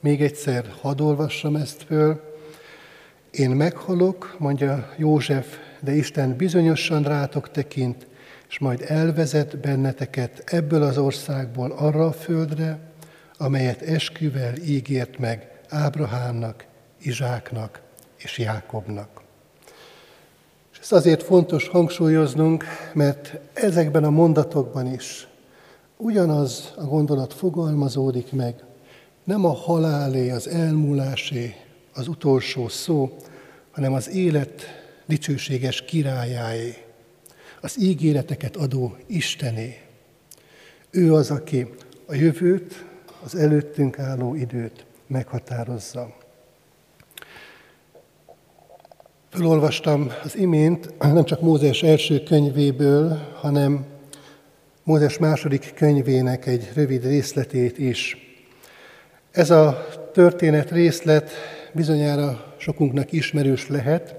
Még 0.00 0.22
egyszer 0.22 0.64
hadd 0.80 1.00
olvassam 1.00 1.56
ezt 1.56 1.82
föl. 1.82 2.20
Én 3.30 3.50
meghalok, 3.50 4.36
mondja 4.38 4.92
József, 4.96 5.58
de 5.80 5.92
Isten 5.92 6.36
bizonyosan 6.36 7.02
rátok 7.02 7.50
tekint, 7.50 8.06
és 8.48 8.58
majd 8.58 8.84
elvezet 8.86 9.58
benneteket 9.58 10.42
ebből 10.46 10.82
az 10.82 10.98
országból 10.98 11.70
arra 11.70 12.06
a 12.06 12.12
földre, 12.12 12.78
amelyet 13.36 13.82
esküvel 13.82 14.56
ígért 14.56 15.18
meg 15.18 15.60
Ábrahámnak, 15.68 16.64
Izsáknak 17.02 17.80
és 18.16 18.38
Jákobnak. 18.38 19.19
Ezt 20.90 20.98
azért 21.06 21.22
fontos 21.22 21.68
hangsúlyoznunk, 21.68 22.64
mert 22.94 23.38
ezekben 23.52 24.04
a 24.04 24.10
mondatokban 24.10 24.92
is 24.92 25.28
ugyanaz 25.96 26.72
a 26.76 26.84
gondolat 26.84 27.32
fogalmazódik 27.32 28.32
meg, 28.32 28.64
nem 29.24 29.44
a 29.44 29.54
halálé, 29.54 30.30
az 30.30 30.48
elmúlásé 30.48 31.56
az 31.94 32.08
utolsó 32.08 32.68
szó, 32.68 33.16
hanem 33.70 33.92
az 33.92 34.08
élet 34.08 34.62
dicsőséges 35.06 35.84
királyáé, 35.84 36.84
az 37.60 37.80
ígéreteket 37.80 38.56
adó 38.56 38.96
Istené. 39.06 39.80
Ő 40.90 41.14
az, 41.14 41.30
aki 41.30 41.66
a 42.06 42.14
jövőt, 42.14 42.84
az 43.24 43.34
előttünk 43.34 43.98
álló 43.98 44.34
időt 44.34 44.84
meghatározza. 45.06 46.16
Fölolvastam 49.32 50.12
az 50.22 50.36
imént 50.36 50.98
nem 50.98 51.24
csak 51.24 51.40
Mózes 51.40 51.82
első 51.82 52.22
könyvéből, 52.22 53.18
hanem 53.34 53.84
Mózes 54.82 55.18
második 55.18 55.72
könyvének 55.74 56.46
egy 56.46 56.70
rövid 56.74 57.04
részletét 57.04 57.78
is. 57.78 58.16
Ez 59.30 59.50
a 59.50 59.86
történet 60.12 60.70
részlet 60.70 61.30
bizonyára 61.72 62.54
sokunknak 62.58 63.12
ismerős 63.12 63.68
lehet, 63.68 64.14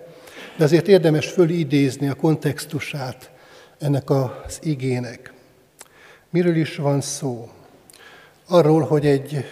de 0.58 0.64
azért 0.64 0.88
érdemes 0.88 1.28
fölidézni 1.28 2.08
a 2.08 2.14
kontextusát 2.14 3.32
ennek 3.80 4.10
az 4.10 4.60
igének. 4.62 5.34
Miről 6.30 6.56
is 6.56 6.76
van 6.76 7.02
szó? 7.02 7.50
Arról, 8.48 8.82
hogy 8.82 9.06
egy 9.06 9.46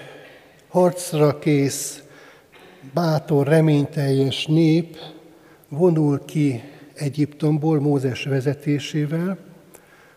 harcra 0.69 1.39
kész, 1.39 2.03
bátor, 2.93 3.47
reményteljes 3.47 4.45
nép 4.45 4.97
vonul 5.69 6.25
ki 6.25 6.63
Egyiptomból 6.93 7.79
Mózes 7.79 8.23
vezetésével, 8.23 9.37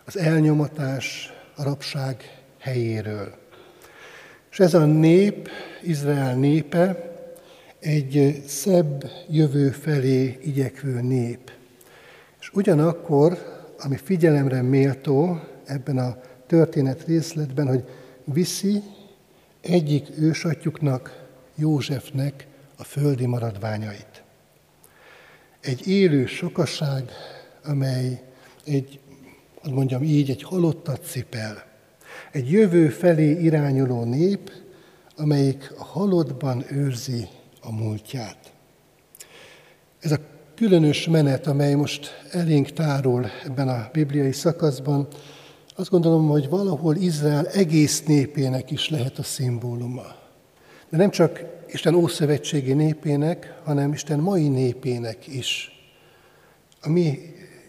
az 0.05 0.19
elnyomatás, 0.19 1.33
a 1.57 1.62
rabság 1.62 2.43
helyéről. 2.59 3.35
És 4.51 4.61
ez 4.61 4.75
a 4.75 4.85
nép, 4.85 5.49
Izrael 5.83 6.35
népe, 6.35 7.11
egy 7.79 8.43
szebb 8.47 9.11
jövő 9.29 9.69
felé 9.71 10.38
igyekvő 10.43 11.01
nép. 11.01 11.51
És 12.41 12.51
ugyanakkor, 12.53 13.38
ami 13.79 13.97
figyelemre 13.97 14.62
méltó 14.62 15.41
ebben 15.65 15.99
a 15.99 16.17
történet 16.47 17.05
részletben, 17.05 17.67
hogy 17.67 17.85
viszi 18.25 18.83
egyik 19.61 20.07
ősatyuknak, 20.19 21.21
Józsefnek 21.55 22.47
a 22.77 22.85
földi 22.85 23.27
maradványait. 23.27 24.12
Egy 25.62 25.88
élő 25.88 26.27
sokaság, 26.27 27.11
amely 27.64 28.22
egy, 28.64 29.01
mondjam 29.70 30.03
így, 30.03 30.31
egy 30.31 30.42
halottat 30.42 31.05
cipel. 31.05 31.64
Egy 32.33 32.51
jövő 32.51 32.88
felé 32.88 33.31
irányuló 33.31 34.05
nép, 34.05 34.53
amelyik 35.16 35.72
a 35.79 35.85
halottban 35.85 36.64
őrzi 36.70 37.29
a 37.61 37.72
múltját. 37.72 38.53
Ez 40.01 40.12
a 40.12 40.18
különös 40.55 41.09
menet, 41.09 41.46
amely 41.46 41.75
most 41.75 42.11
elénk 42.31 42.70
tárul 42.70 43.27
ebben 43.44 43.68
a 43.68 43.90
bibliai 43.92 44.33
szakaszban, 44.33 45.09
azt 45.77 45.90
gondolom, 45.90 46.29
hogy 46.29 46.48
valahol 46.48 46.96
Izrael 46.96 47.46
egész 47.46 48.03
népének 48.05 48.70
is 48.70 48.88
lehet 48.88 49.18
a 49.18 49.22
szimbóluma. 49.22 50.07
De 50.88 50.96
nem 50.96 51.11
csak 51.11 51.44
Isten 51.72 51.94
ószövetségi 51.94 52.72
népének, 52.72 53.54
hanem 53.64 53.92
Isten 53.92 54.18
mai 54.18 54.48
népének 54.48 55.26
is. 55.26 55.70
A 56.80 56.88
mi 56.88 57.18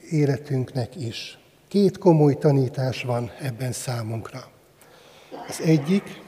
életünknek 0.10 0.96
is. 0.96 1.38
Két 1.68 1.98
komoly 1.98 2.38
tanítás 2.38 3.04
van 3.04 3.32
ebben 3.42 3.72
számunkra. 3.72 4.52
Az 5.48 5.62
egyik, 5.62 6.22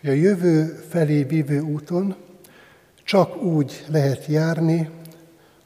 hogy 0.00 0.10
a 0.10 0.12
jövő 0.12 0.84
felé 0.88 1.22
vívő 1.22 1.60
úton 1.60 2.16
csak 3.04 3.42
úgy 3.42 3.84
lehet 3.88 4.26
járni, 4.26 4.90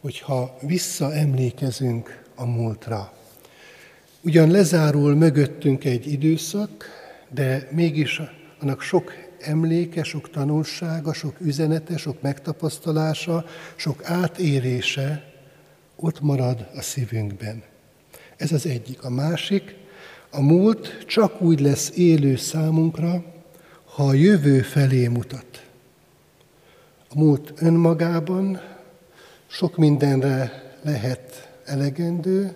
hogyha 0.00 0.56
visszaemlékezünk 0.60 2.22
a 2.34 2.44
múltra. 2.44 3.12
Ugyan 4.20 4.50
lezárul 4.50 5.14
mögöttünk 5.14 5.84
egy 5.84 6.12
időszak, 6.12 6.88
de 7.30 7.68
mégis 7.70 8.20
annak 8.60 8.80
sok 8.80 9.23
emléke, 9.44 10.02
sok 10.02 10.30
tanulsága, 10.30 11.12
sok 11.12 11.40
üzenete, 11.40 11.96
sok 11.96 12.22
megtapasztalása, 12.22 13.44
sok 13.76 14.04
átérése 14.04 15.32
ott 15.96 16.20
marad 16.20 16.68
a 16.74 16.82
szívünkben. 16.82 17.62
Ez 18.36 18.52
az 18.52 18.66
egyik. 18.66 19.04
A 19.04 19.10
másik, 19.10 19.76
a 20.30 20.40
múlt 20.40 21.04
csak 21.06 21.40
úgy 21.40 21.60
lesz 21.60 21.92
élő 21.96 22.36
számunkra, 22.36 23.24
ha 23.84 24.04
a 24.04 24.14
jövő 24.14 24.60
felé 24.60 25.06
mutat. 25.06 25.66
A 27.08 27.18
múlt 27.18 27.52
önmagában 27.56 28.60
sok 29.46 29.76
mindenre 29.76 30.62
lehet 30.82 31.52
elegendő, 31.64 32.52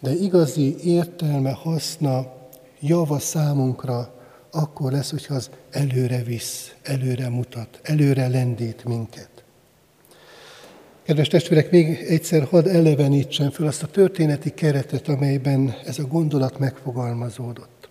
de 0.00 0.12
igazi 0.12 0.76
értelme, 0.84 1.50
haszna, 1.50 2.32
java 2.80 3.18
számunkra 3.18 4.21
akkor 4.54 4.92
lesz, 4.92 5.10
hogyha 5.10 5.34
az 5.34 5.50
előre 5.70 6.22
visz, 6.22 6.74
előre 6.82 7.28
mutat, 7.28 7.80
előre 7.82 8.28
lendít 8.28 8.84
minket. 8.84 9.30
Kedves 11.02 11.28
testvérek, 11.28 11.70
még 11.70 11.86
egyszer 12.08 12.44
hadd 12.44 12.68
elevenítsen 12.68 13.50
fel 13.50 13.66
azt 13.66 13.82
a 13.82 13.86
történeti 13.86 14.50
keretet, 14.50 15.08
amelyben 15.08 15.74
ez 15.86 15.98
a 15.98 16.06
gondolat 16.06 16.58
megfogalmazódott. 16.58 17.88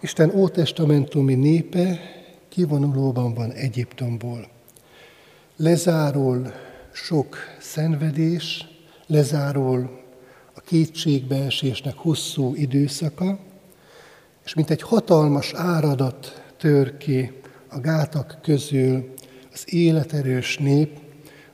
Isten 0.00 0.30
ótestamentumi 0.34 1.34
népe 1.34 2.00
kivonulóban 2.48 3.34
van 3.34 3.52
Egyiptomból 3.52 4.54
lezárul 5.56 6.52
sok 6.92 7.36
szenvedés, 7.60 8.66
lezárul 9.06 10.00
a 10.54 10.60
kétségbeesésnek 10.60 11.94
hosszú 11.96 12.54
időszaka, 12.54 13.38
és 14.46 14.54
mint 14.54 14.70
egy 14.70 14.82
hatalmas 14.82 15.52
áradat 15.52 16.42
tör 16.56 16.96
ki 16.96 17.32
a 17.68 17.80
gátak 17.80 18.38
közül 18.42 19.14
az 19.52 19.74
életerős 19.74 20.58
nép, 20.58 20.98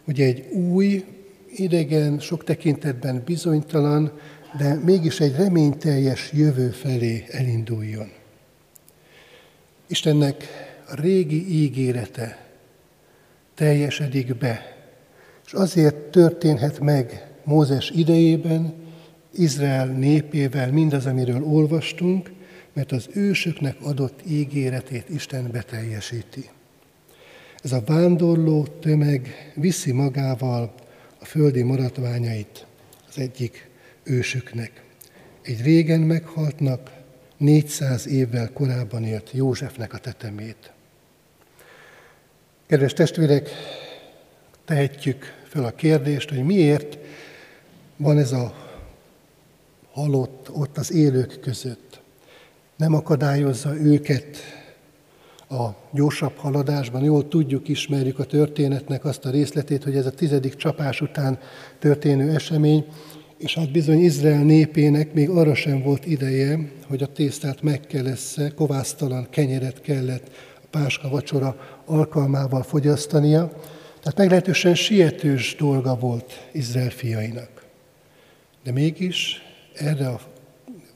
hogy 0.04 0.20
egy 0.20 0.46
új, 0.50 1.04
idegen, 1.54 2.18
sok 2.18 2.44
tekintetben 2.44 3.22
bizonytalan, 3.24 4.12
de 4.58 4.74
mégis 4.74 5.20
egy 5.20 5.36
reményteljes 5.36 6.32
jövő 6.32 6.68
felé 6.68 7.24
elinduljon. 7.30 8.12
Istennek 9.86 10.44
a 10.88 11.00
régi 11.00 11.62
ígérete 11.62 12.46
teljesedik 13.54 14.36
be. 14.36 14.76
És 15.46 15.52
azért 15.52 15.96
történhet 15.96 16.80
meg 16.80 17.26
Mózes 17.44 17.90
idejében, 17.90 18.74
Izrael 19.34 19.86
népével 19.86 20.72
mindaz, 20.72 21.06
amiről 21.06 21.42
olvastunk, 21.42 22.30
mert 22.72 22.92
az 22.92 23.08
ősöknek 23.12 23.76
adott 23.80 24.20
ígéretét 24.26 25.08
Isten 25.08 25.50
beteljesíti. 25.50 26.48
Ez 27.62 27.72
a 27.72 27.82
vándorló 27.86 28.66
tömeg 28.66 29.52
viszi 29.54 29.92
magával 29.92 30.74
a 31.20 31.24
földi 31.24 31.62
maradványait 31.62 32.66
az 33.08 33.18
egyik 33.18 33.68
ősüknek. 34.02 34.82
egy 35.42 35.62
régen 35.62 36.00
meghaltnak, 36.00 36.90
400 37.36 38.06
évvel 38.06 38.50
korábban 38.52 39.04
élt 39.04 39.30
Józsefnek 39.32 39.92
a 39.92 39.98
tetemét. 39.98 40.72
Kedves 42.66 42.92
testvérek, 42.92 43.50
tehetjük 44.64 45.24
fel 45.48 45.64
a 45.64 45.70
kérdést, 45.70 46.28
hogy 46.28 46.44
miért 46.44 46.98
van 47.96 48.18
ez 48.18 48.32
a 48.32 48.54
halott 49.92 50.50
ott 50.50 50.78
az 50.78 50.92
élők 50.92 51.40
között. 51.40 51.91
Nem 52.82 52.94
akadályozza 52.94 53.76
őket 53.76 54.36
a 55.48 55.68
gyorsabb 55.92 56.36
haladásban. 56.36 57.02
Jól 57.02 57.28
tudjuk, 57.28 57.68
ismerjük 57.68 58.18
a 58.18 58.24
történetnek 58.24 59.04
azt 59.04 59.24
a 59.24 59.30
részletét, 59.30 59.84
hogy 59.84 59.96
ez 59.96 60.06
a 60.06 60.10
tizedik 60.10 60.54
csapás 60.56 61.00
után 61.00 61.38
történő 61.78 62.34
esemény, 62.34 62.84
és 63.38 63.54
hát 63.54 63.72
bizony 63.72 64.00
Izrael 64.00 64.42
népének 64.42 65.12
még 65.12 65.28
arra 65.28 65.54
sem 65.54 65.82
volt 65.82 66.06
ideje, 66.06 66.58
hogy 66.88 67.02
a 67.02 67.06
tésztát 67.06 67.62
megkelessze, 67.62 68.52
kovásztalan 68.54 69.26
kenyeret 69.30 69.80
kellett 69.80 70.30
a 70.62 70.66
páska 70.70 71.08
vacsora 71.08 71.56
alkalmával 71.84 72.62
fogyasztania, 72.62 73.52
tehát 74.00 74.18
meglehetősen 74.18 74.74
sietős 74.74 75.56
dolga 75.56 75.96
volt 75.96 76.48
Izrael 76.52 76.90
fiainak. 76.90 77.64
De 78.64 78.72
mégis 78.72 79.42
erre 79.74 80.08
a 80.08 80.20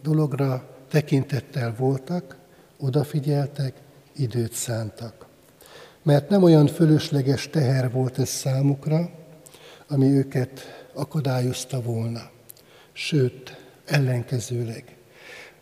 dologra 0.03 0.76
tekintettel 0.89 1.75
voltak, 1.79 2.37
odafigyeltek, 2.79 3.75
időt 4.17 4.53
szántak. 4.53 5.27
Mert 6.03 6.29
nem 6.29 6.43
olyan 6.43 6.67
fölösleges 6.67 7.49
teher 7.49 7.91
volt 7.93 8.19
ez 8.19 8.29
számukra, 8.29 9.11
ami 9.89 10.07
őket 10.07 10.61
akadályozta 10.93 11.83
volna. 11.83 12.31
Sőt, 12.93 13.57
ellenkezőleg. 13.85 14.97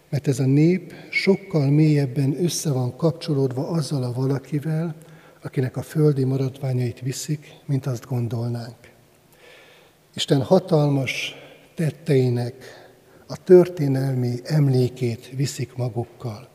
Mert 0.08 0.28
ez 0.28 0.38
a 0.38 0.46
nép 0.46 0.92
sokkal 1.10 1.70
mélyebben 1.70 2.44
össze 2.44 2.72
van 2.72 2.96
kapcsolódva 2.96 3.68
azzal 3.68 4.02
a 4.02 4.12
valakivel, 4.12 4.94
akinek 5.42 5.76
a 5.76 5.82
földi 5.82 6.24
maradványait 6.24 7.00
viszik, 7.00 7.46
mint 7.64 7.86
azt 7.86 8.06
gondolnánk. 8.06 8.76
Isten 10.14 10.42
hatalmas 10.42 11.34
tetteinek 11.74 12.83
a 13.26 13.36
történelmi 13.44 14.34
emlékét 14.44 15.30
viszik 15.36 15.76
magukkal. 15.76 16.48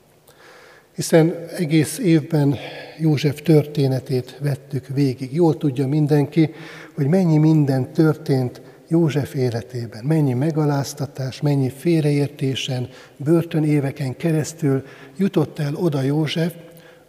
Hiszen 0.95 1.33
egész 1.57 1.97
évben 1.97 2.55
József 2.97 3.41
történetét 3.41 4.37
vettük 4.41 4.87
végig. 4.87 5.33
Jól 5.33 5.57
tudja 5.57 5.87
mindenki, 5.87 6.49
hogy 6.95 7.07
mennyi 7.07 7.37
minden 7.37 7.93
történt 7.93 8.61
József 8.87 9.33
életében, 9.33 10.05
mennyi 10.05 10.33
megaláztatás, 10.33 11.41
mennyi 11.41 11.69
félreértésen, 11.69 12.89
börtön 13.17 13.63
éveken 13.63 14.15
keresztül 14.15 14.85
jutott 15.17 15.59
el 15.59 15.75
oda 15.75 16.01
József, 16.01 16.53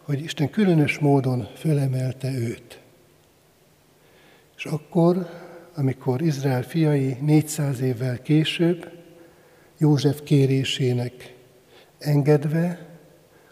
hogy 0.03 0.21
Isten 0.21 0.51
különös 0.51 0.99
módon 0.99 1.49
fölemelte 1.57 2.33
őt. 2.33 2.81
És 4.57 4.65
akkor, 4.65 5.27
amikor 5.75 6.23
Izrael 6.23 6.63
fiai 6.63 7.17
400 7.21 7.81
évvel 7.81 8.23
később 8.23 9.00
József 9.81 10.21
kérésének 10.23 11.35
engedve, 11.99 12.87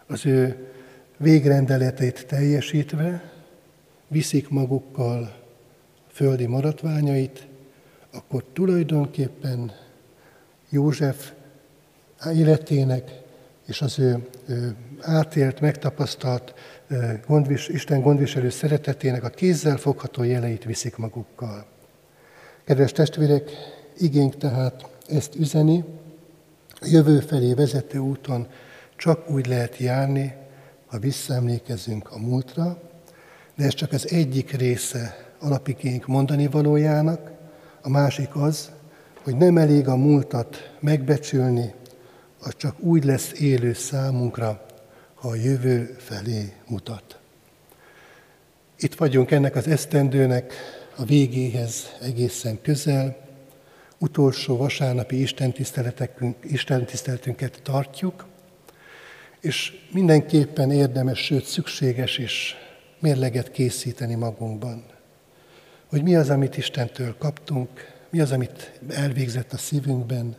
az 0.07 0.25
ő 0.25 0.67
végrendeletét 1.17 2.27
teljesítve, 2.27 3.31
viszik 4.07 4.49
magukkal 4.49 5.35
földi 6.11 6.45
maratványait, 6.45 7.47
akkor 8.13 8.43
tulajdonképpen 8.53 9.71
József 10.69 11.31
életének 12.33 13.21
és 13.67 13.81
az 13.81 13.99
ő, 13.99 14.27
ő 14.47 14.75
átélt, 15.01 15.59
megtapasztalt 15.59 16.53
gondvis, 17.27 17.67
Isten 17.67 18.01
gondviselő 18.01 18.49
szeretetének 18.49 19.23
a 19.23 19.29
kézzel 19.29 19.77
fogható 19.77 20.23
jeleit 20.23 20.63
viszik 20.63 20.95
magukkal. 20.95 21.65
Kedves 22.63 22.91
testvérek, 22.91 23.49
igénk 23.97 24.37
tehát 24.37 24.87
ezt 25.07 25.35
üzeni, 25.35 25.83
jövő 26.87 27.19
felé 27.19 27.53
vezető 27.53 27.97
úton 27.97 28.47
csak 28.95 29.29
úgy 29.29 29.47
lehet 29.47 29.77
járni, 29.77 30.33
ha 30.85 30.99
visszaemlékezünk 30.99 32.11
a 32.11 32.17
múltra, 32.17 32.81
de 33.55 33.65
ez 33.65 33.73
csak 33.73 33.91
az 33.91 34.11
egyik 34.11 34.51
része 34.51 35.33
alapikénk 35.39 36.07
mondani 36.07 36.47
valójának, 36.47 37.31
a 37.81 37.89
másik 37.89 38.35
az, 38.35 38.71
hogy 39.23 39.35
nem 39.35 39.57
elég 39.57 39.87
a 39.87 39.95
múltat 39.95 40.73
megbecsülni, 40.79 41.73
az 42.39 42.53
csak 42.57 42.79
úgy 42.79 43.03
lesz 43.03 43.31
élő 43.39 43.73
számunkra, 43.73 44.65
ha 45.13 45.27
a 45.27 45.35
jövő 45.35 45.95
felé 45.97 46.53
mutat. 46.67 47.19
Itt 48.77 48.95
vagyunk 48.95 49.31
ennek 49.31 49.55
az 49.55 49.67
esztendőnek 49.67 50.53
a 50.95 51.03
végéhez 51.03 51.85
egészen 52.01 52.61
közel, 52.61 53.28
utolsó 53.99 54.57
vasárnapi 54.57 55.27
istentiszteletünket 56.41 57.59
tartjuk, 57.63 58.27
és 59.39 59.73
mindenképpen 59.91 60.71
érdemes, 60.71 61.19
sőt 61.19 61.45
szükséges 61.45 62.17
is 62.17 62.55
mérleget 62.99 63.51
készíteni 63.51 64.15
magunkban. 64.15 64.83
Hogy 65.87 66.03
mi 66.03 66.15
az, 66.15 66.29
amit 66.29 66.57
Istentől 66.57 67.15
kaptunk, 67.17 67.69
mi 68.09 68.19
az, 68.19 68.31
amit 68.31 68.79
elvégzett 68.89 69.53
a 69.53 69.57
szívünkben, 69.57 70.35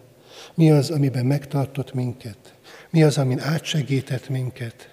mi 0.54 0.70
az, 0.70 0.90
amiben 0.90 1.26
megtartott 1.26 1.94
minket, 1.94 2.54
mi 2.90 3.02
az, 3.02 3.18
amin 3.18 3.40
átsegített 3.40 4.28
minket, 4.28 4.88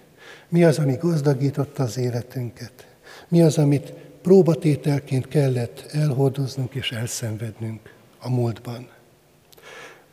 mi 0.49 0.63
az, 0.63 0.79
ami 0.79 0.95
gazdagította 0.95 1.83
az 1.83 1.97
életünket, 1.97 2.87
mi 3.27 3.41
az, 3.41 3.57
amit 3.57 3.93
próbatételként 4.21 5.27
kellett 5.27 5.85
elhordoznunk 5.91 6.73
és 6.75 6.91
elszenvednünk 6.91 7.95
a 8.19 8.29
múltban. 8.29 8.89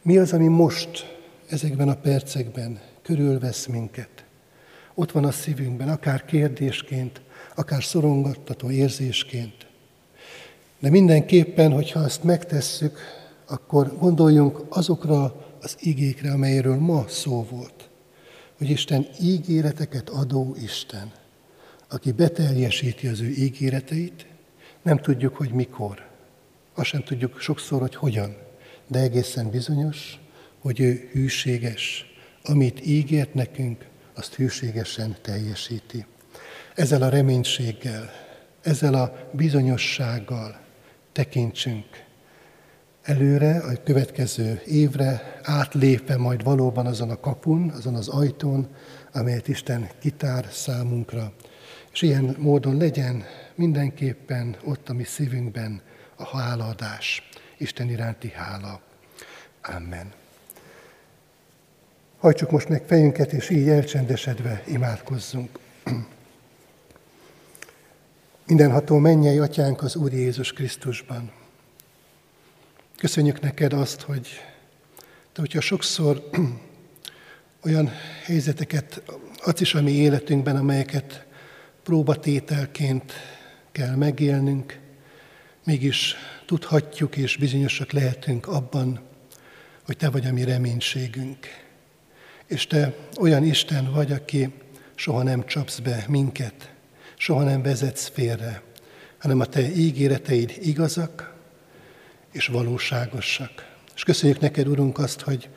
Mi 0.03 0.19
az, 0.19 0.33
ami 0.33 0.47
most, 0.47 1.17
ezekben 1.49 1.89
a 1.89 1.97
percekben 1.97 2.81
körülvesz 3.03 3.67
minket? 3.67 4.25
Ott 4.95 5.13
van 5.13 5.25
a 5.25 5.31
szívünkben, 5.31 5.89
akár 5.89 6.25
kérdésként, 6.25 7.21
akár 7.55 7.83
szorongattató 7.83 8.71
érzésként. 8.71 9.67
De 10.79 10.91
mindenképpen, 10.91 11.73
hogyha 11.73 12.01
azt 12.01 12.23
megtesszük, 12.23 12.99
akkor 13.47 13.99
gondoljunk 13.99 14.61
azokra 14.69 15.47
az 15.61 15.77
igékre, 15.81 16.33
amelyről 16.33 16.77
ma 16.77 17.05
szó 17.09 17.47
volt. 17.51 17.89
Hogy 18.59 18.71
Isten 18.71 19.07
ígéreteket 19.23 20.09
adó 20.09 20.57
Isten, 20.63 21.13
aki 21.89 22.13
beteljesíti 22.13 23.07
az 23.07 23.21
ő 23.21 23.29
ígéreteit, 23.29 24.27
nem 24.83 24.99
tudjuk, 24.99 25.37
hogy 25.37 25.51
mikor, 25.51 26.07
azt 26.75 26.89
sem 26.89 27.03
tudjuk 27.03 27.41
sokszor, 27.41 27.81
hogy 27.81 27.95
hogyan, 27.95 28.37
de 28.87 28.99
egészen 28.99 29.51
bizonyos, 29.51 30.19
hogy 30.59 30.81
ő 30.81 31.09
hűséges. 31.13 32.13
Amit 32.43 32.87
ígért 32.87 33.35
nekünk, 33.35 33.87
azt 34.15 34.35
hűségesen 34.35 35.17
teljesíti. 35.23 36.07
Ezzel 36.75 37.03
a 37.03 37.09
reménységgel, 37.09 38.11
ezzel 38.63 38.95
a 38.95 39.29
bizonyossággal 39.33 40.61
tekintsünk 41.13 42.05
előre, 43.03 43.59
a 43.59 43.83
következő 43.85 44.63
évre, 44.67 45.41
átlépve 45.43 46.17
majd 46.17 46.43
valóban 46.43 46.87
azon 46.87 47.11
a 47.11 47.21
kapun, 47.21 47.71
azon 47.71 47.95
az 47.95 48.09
ajtón, 48.09 48.69
amelyet 49.13 49.49
Isten 49.49 49.89
kitár 50.01 50.47
számunkra. 50.51 51.33
És 51.93 52.03
ilyen 52.03 52.37
módon 52.39 52.77
legyen 52.77 53.25
mindenképpen 53.55 54.57
ott 54.65 54.89
a 54.89 54.93
mi 54.93 55.05
szívünkben 55.05 55.83
a 56.17 56.37
hálaadás, 56.37 57.29
Isten 57.57 57.89
iránti 57.89 58.31
hála. 58.31 58.81
Amen. 59.63 60.13
Hajtsuk 62.19 62.51
most 62.51 62.69
meg 62.69 62.85
fejünket, 62.87 63.33
és 63.33 63.51
így 63.51 63.69
elcsendesedve 63.69 64.63
imádkozzunk. 64.67 65.59
Mindenható 68.47 68.99
mennyei 68.99 69.39
atyánk 69.39 69.83
az 69.83 69.97
Úr 69.97 70.13
Jézus 70.13 70.53
Krisztusban. 70.53 71.33
Köszönjük 72.97 73.41
neked 73.41 73.73
azt, 73.73 74.01
hogy 74.01 74.29
te, 75.33 75.41
hogyha 75.41 75.61
sokszor 75.61 76.31
olyan 77.65 77.91
helyzeteket 78.25 79.03
adsz 79.45 79.61
is 79.61 79.75
a 79.75 79.83
mi 79.83 79.93
életünkben, 79.93 80.57
amelyeket 80.57 81.25
próbatételként 81.83 83.13
kell 83.73 83.95
megélnünk, 83.95 84.79
Mégis 85.65 86.15
tudhatjuk 86.47 87.17
és 87.17 87.37
bizonyosak 87.37 87.93
lehetünk 87.93 88.47
abban, 88.47 89.01
hogy 89.83 89.97
Te 89.97 90.11
vagy 90.11 90.27
a 90.27 90.33
mi 90.33 90.45
reménységünk. 90.45 91.47
És 92.47 92.67
Te 92.67 92.95
olyan 93.21 93.45
Isten 93.45 93.93
vagy, 93.93 94.13
aki 94.13 94.53
soha 94.95 95.23
nem 95.23 95.47
csapsz 95.47 95.79
be 95.79 96.05
minket, 96.09 96.73
soha 97.17 97.43
nem 97.43 97.63
vezetsz 97.63 98.09
félre, 98.09 98.63
hanem 99.19 99.41
a 99.41 99.47
Te 99.47 99.75
ígéreteid 99.75 100.55
igazak 100.61 101.35
és 102.33 102.47
valóságosak. 102.47 103.73
És 103.95 104.03
köszönjük 104.03 104.41
neked, 104.41 104.69
Urunk, 104.69 104.99
azt, 104.99 105.21
hogy 105.21 105.49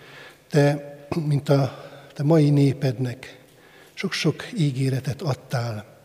Te, 0.49 0.97
mint 1.25 1.49
a 1.49 1.85
te 2.13 2.23
mai 2.23 2.49
népednek 2.49 3.39
sok-sok 3.93 4.45
ígéretet 4.57 5.21
adtál, 5.21 5.97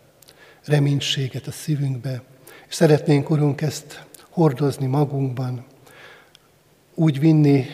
reménységet 0.65 1.47
a 1.47 1.51
szívünkbe, 1.51 2.23
és 2.73 2.79
szeretnénk, 2.79 3.31
Urunk, 3.31 3.61
ezt 3.61 4.05
hordozni 4.29 4.87
magunkban, 4.87 5.65
úgy 6.95 7.21
vinni 7.21 7.65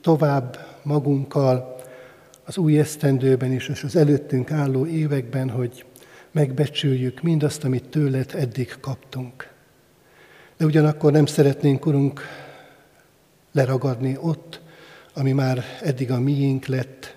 tovább 0.00 0.66
magunkkal 0.82 1.80
az 2.44 2.56
új 2.58 2.78
esztendőben 2.78 3.52
is, 3.52 3.68
és 3.68 3.82
az 3.82 3.96
előttünk 3.96 4.50
álló 4.50 4.86
években, 4.86 5.50
hogy 5.50 5.84
megbecsüljük 6.30 7.22
mindazt, 7.22 7.64
amit 7.64 7.88
tőled 7.88 8.30
eddig 8.34 8.76
kaptunk. 8.80 9.52
De 10.56 10.64
ugyanakkor 10.64 11.12
nem 11.12 11.26
szeretnénk, 11.26 11.86
Urunk, 11.86 12.20
leragadni 13.52 14.16
ott, 14.20 14.60
ami 15.14 15.32
már 15.32 15.64
eddig 15.82 16.10
a 16.10 16.20
miénk 16.20 16.66
lett. 16.66 17.16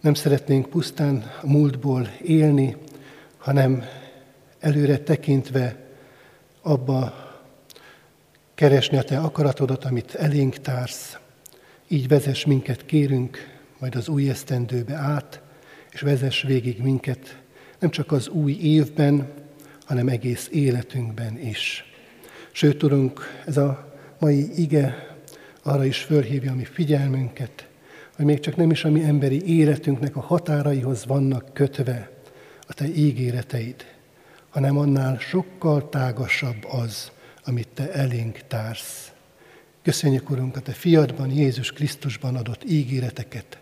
Nem 0.00 0.14
szeretnénk 0.14 0.68
pusztán 0.68 1.30
a 1.42 1.46
múltból 1.46 2.08
élni, 2.22 2.76
hanem 3.38 3.84
előre 4.60 4.98
tekintve 4.98 5.81
abba 6.62 7.30
keresni 8.54 8.96
a 8.96 9.02
Te 9.02 9.18
akaratodat, 9.18 9.84
amit 9.84 10.14
elénk 10.14 10.56
társz. 10.56 11.18
Így 11.88 12.08
vezess 12.08 12.44
minket, 12.44 12.86
kérünk, 12.86 13.38
majd 13.78 13.94
az 13.94 14.08
új 14.08 14.28
esztendőbe 14.28 14.94
át, 14.94 15.40
és 15.90 16.00
vezess 16.00 16.42
végig 16.42 16.82
minket 16.82 17.40
nem 17.78 17.90
csak 17.90 18.12
az 18.12 18.28
új 18.28 18.52
évben, 18.52 19.28
hanem 19.84 20.08
egész 20.08 20.48
életünkben 20.52 21.38
is. 21.38 21.84
Sőt, 22.52 22.82
Urunk, 22.82 23.20
ez 23.46 23.56
a 23.56 23.94
mai 24.18 24.60
ige 24.60 25.16
arra 25.62 25.84
is 25.84 25.98
fölhívja 25.98 26.52
a 26.52 26.54
mi 26.54 26.64
figyelmünket, 26.64 27.68
hogy 28.16 28.24
még 28.24 28.40
csak 28.40 28.56
nem 28.56 28.70
is 28.70 28.84
a 28.84 28.90
mi 28.90 29.02
emberi 29.02 29.58
életünknek 29.58 30.16
a 30.16 30.20
határaihoz 30.20 31.06
vannak 31.06 31.54
kötve 31.54 32.10
a 32.66 32.74
Te 32.74 32.86
ígéreteid, 32.86 33.91
hanem 34.52 34.78
annál 34.78 35.18
sokkal 35.18 35.88
tágasabb 35.88 36.64
az, 36.64 37.10
amit 37.44 37.68
Te 37.68 37.92
elénk 37.92 38.38
társz. 38.48 39.12
Köszönjük, 39.82 40.30
Urunk, 40.30 40.56
a 40.56 40.60
Te 40.60 40.72
fiadban, 40.72 41.30
Jézus 41.30 41.72
Krisztusban 41.72 42.36
adott 42.36 42.64
ígéreteket, 42.64 43.58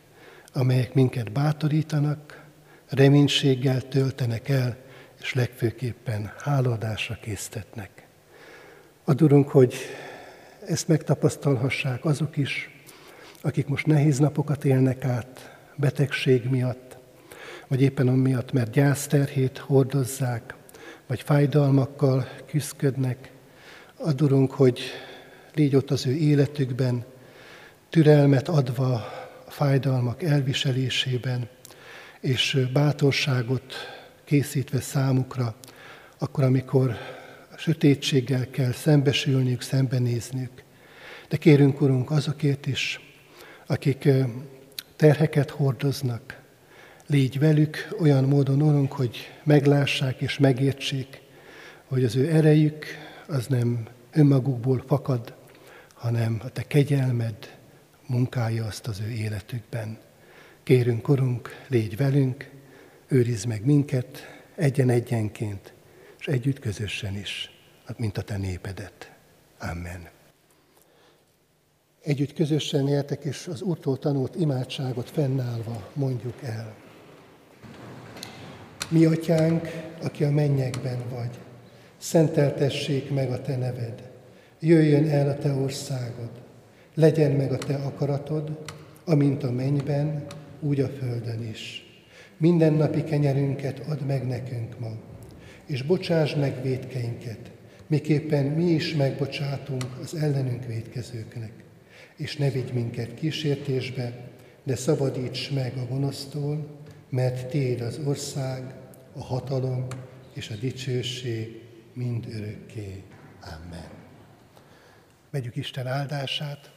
amelyek 0.52 0.94
minket 0.94 1.32
bátorítanak, 1.32 2.44
reménységgel 2.88 3.88
töltenek 3.88 4.48
el, 4.48 4.76
és 5.20 5.34
legfőképpen 5.34 6.32
háladásra 6.38 7.18
késztetnek. 7.22 8.06
Adurunk, 9.04 9.48
hogy 9.48 9.74
ezt 10.66 10.88
megtapasztalhassák 10.88 12.04
azok 12.04 12.36
is, 12.36 12.70
akik 13.40 13.66
most 13.66 13.86
nehéz 13.86 14.18
napokat 14.18 14.64
élnek 14.64 15.04
át, 15.04 15.58
betegség 15.76 16.44
miatt, 16.44 16.98
vagy 17.68 17.82
éppen 17.82 18.08
amiatt, 18.08 18.52
mert 18.52 18.70
gyászterhét 18.70 19.58
hordozzák, 19.58 20.54
vagy 21.10 21.22
fájdalmakkal 21.22 22.28
küzdködnek. 22.46 23.30
Adurunk, 23.96 24.50
hogy 24.52 24.80
légy 25.54 25.76
ott 25.76 25.90
az 25.90 26.06
ő 26.06 26.12
életükben, 26.12 27.04
türelmet 27.88 28.48
adva 28.48 28.94
a 29.46 29.50
fájdalmak 29.50 30.22
elviselésében, 30.22 31.48
és 32.20 32.68
bátorságot 32.72 33.74
készítve 34.24 34.80
számukra, 34.80 35.54
akkor, 36.18 36.44
amikor 36.44 36.96
a 37.52 37.56
sötétséggel 37.56 38.50
kell 38.50 38.72
szembesülniük, 38.72 39.60
szembenézniük. 39.60 40.62
De 41.28 41.36
kérünk, 41.36 41.80
Urunk, 41.80 42.10
azokért 42.10 42.66
is, 42.66 43.00
akik 43.66 44.08
terheket 44.96 45.50
hordoznak, 45.50 46.39
légy 47.10 47.38
velük 47.38 47.88
olyan 47.98 48.24
módon, 48.24 48.62
Urunk, 48.62 48.92
hogy 48.92 49.16
meglássák 49.44 50.20
és 50.20 50.38
megértsék, 50.38 51.20
hogy 51.84 52.04
az 52.04 52.16
ő 52.16 52.30
erejük 52.30 52.84
az 53.26 53.46
nem 53.46 53.86
önmagukból 54.12 54.84
fakad, 54.86 55.34
hanem 55.94 56.40
a 56.44 56.48
Te 56.48 56.62
kegyelmed 56.62 57.56
munkálja 58.06 58.64
azt 58.64 58.86
az 58.86 59.00
ő 59.00 59.10
életükben. 59.10 59.98
Kérünk, 60.62 61.08
Urunk, 61.08 61.64
légy 61.68 61.96
velünk, 61.96 62.50
őrizd 63.08 63.46
meg 63.46 63.64
minket 63.64 64.18
egyen-egyenként, 64.54 65.72
és 66.18 66.26
együtt 66.26 66.58
közösen 66.58 67.16
is, 67.16 67.50
mint 67.96 68.18
a 68.18 68.22
Te 68.22 68.36
népedet. 68.36 69.12
Amen. 69.58 70.08
Együtt 72.02 72.32
közösen 72.32 72.88
értek, 72.88 73.24
és 73.24 73.46
az 73.46 73.62
Úrtól 73.62 73.98
tanult 73.98 74.36
imádságot 74.36 75.10
fennállva 75.10 75.90
mondjuk 75.94 76.42
el. 76.42 76.88
Mi 78.90 79.04
atyánk, 79.04 79.68
aki 80.02 80.24
a 80.24 80.30
mennyekben 80.30 80.98
vagy, 81.14 81.38
szenteltessék 81.98 83.10
meg 83.10 83.30
a 83.30 83.40
Te 83.40 83.56
neved, 83.56 84.10
jöjjön 84.60 85.10
el 85.10 85.28
a 85.28 85.36
Te 85.36 85.52
országod, 85.52 86.30
legyen 86.94 87.30
meg 87.30 87.52
a 87.52 87.58
Te 87.58 87.74
akaratod, 87.74 88.58
amint 89.04 89.42
a 89.42 89.50
mennyben, 89.50 90.24
úgy 90.60 90.80
a 90.80 90.88
földön 90.88 91.48
is. 91.50 91.86
Minden 92.36 92.72
napi 92.72 93.04
kenyerünket 93.04 93.80
add 93.88 94.02
meg 94.02 94.26
nekünk 94.26 94.78
ma, 94.78 94.90
és 95.66 95.82
bocsáss 95.82 96.34
meg 96.34 96.62
védkeinket, 96.62 97.50
miképpen 97.86 98.44
mi 98.44 98.64
is 98.64 98.94
megbocsátunk 98.94 99.84
az 100.02 100.14
ellenünk 100.14 100.66
védkezőknek. 100.66 101.52
És 102.16 102.36
ne 102.36 102.50
vigy 102.50 102.72
minket 102.72 103.14
kísértésbe, 103.14 104.12
de 104.62 104.76
szabadíts 104.76 105.50
meg 105.54 105.72
a 105.76 105.92
gonosztól, 105.92 106.66
mert 107.10 107.48
Téd 107.50 107.80
az 107.80 108.00
ország, 108.04 108.78
a 109.12 109.22
hatalom 109.22 109.86
és 110.32 110.50
a 110.50 110.54
dicsőség 110.54 111.62
mind 111.92 112.26
örökké. 112.34 113.02
Amen. 113.40 113.90
Vegyük 115.30 115.56
Isten 115.56 115.86
áldását. 115.86 116.72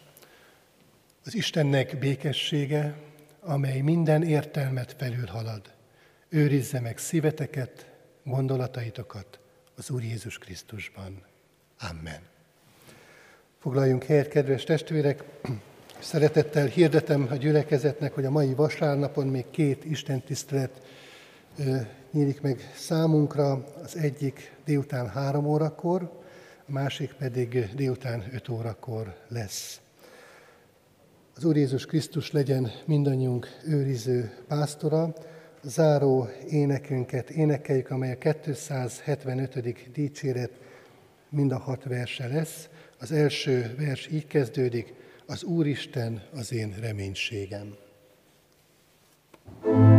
Az 1.25 1.35
Istennek 1.35 1.99
békessége, 1.99 2.97
amely 3.39 3.79
minden 3.79 4.23
értelmet 4.23 4.95
felülhalad, 4.97 5.73
őrizze 6.29 6.79
meg 6.79 6.97
szíveteket, 6.97 7.91
gondolataitokat 8.23 9.39
az 9.75 9.89
Úr 9.89 10.03
Jézus 10.03 10.37
Krisztusban. 10.37 11.21
Amen. 11.89 12.21
Foglaljunk 13.59 14.03
helyet, 14.03 14.27
kedves 14.27 14.63
testvérek! 14.63 15.23
Szeretettel 15.99 16.65
hirdetem 16.65 17.27
a 17.31 17.35
gyülekezetnek, 17.35 18.13
hogy 18.13 18.25
a 18.25 18.31
mai 18.31 18.53
vasárnapon 18.53 19.27
még 19.27 19.45
két 19.49 19.85
Isten 19.85 20.21
tisztelet 20.21 20.81
nyílik 22.13 22.41
meg 22.41 22.71
számunkra. 22.75 23.65
Az 23.83 23.97
egyik 23.97 24.55
délután 24.65 25.09
három 25.09 25.45
órakor, 25.45 26.01
a 26.67 26.71
másik 26.71 27.13
pedig 27.13 27.69
délután 27.75 28.23
öt 28.33 28.49
órakor 28.49 29.15
lesz. 29.27 29.81
Az 31.35 31.43
Úr 31.43 31.55
Jézus 31.55 31.85
Krisztus 31.85 32.31
legyen 32.31 32.71
mindannyiunk 32.85 33.47
őriző 33.65 34.31
pásztora. 34.47 35.13
Záró 35.63 36.27
énekünket 36.49 37.29
énekeljük, 37.29 37.89
amely 37.89 38.11
a 38.11 38.33
275. 38.43 39.91
dicséret 39.91 40.51
mind 41.29 41.51
a 41.51 41.57
hat 41.57 41.83
verse 41.83 42.27
lesz. 42.27 42.69
Az 42.99 43.11
első 43.11 43.75
vers 43.77 44.07
így 44.07 44.27
kezdődik, 44.27 44.93
az 45.25 45.43
Úristen 45.43 46.21
az 46.33 46.53
én 46.53 46.75
reménységem. 46.81 47.75
thank 49.61 49.77
you 49.77 49.92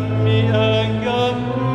me 0.00 0.40
and 0.46 1.04
God. 1.04 1.65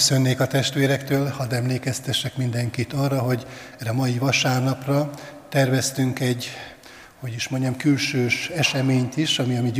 Elköszönnék 0.00 0.40
a 0.40 0.46
testvérektől, 0.46 1.28
hadd 1.28 1.54
emlékeztessek 1.54 2.36
mindenkit 2.36 2.92
arra, 2.92 3.18
hogy 3.18 3.46
erre 3.78 3.92
mai 3.92 4.18
vasárnapra 4.18 5.10
terveztünk 5.48 6.20
egy, 6.20 6.50
hogy 7.18 7.32
is 7.32 7.48
mondjam, 7.48 7.76
külsős 7.76 8.48
eseményt 8.48 9.16
is, 9.16 9.38
ami 9.38 9.56
a 9.56 9.62
mi 9.62 9.70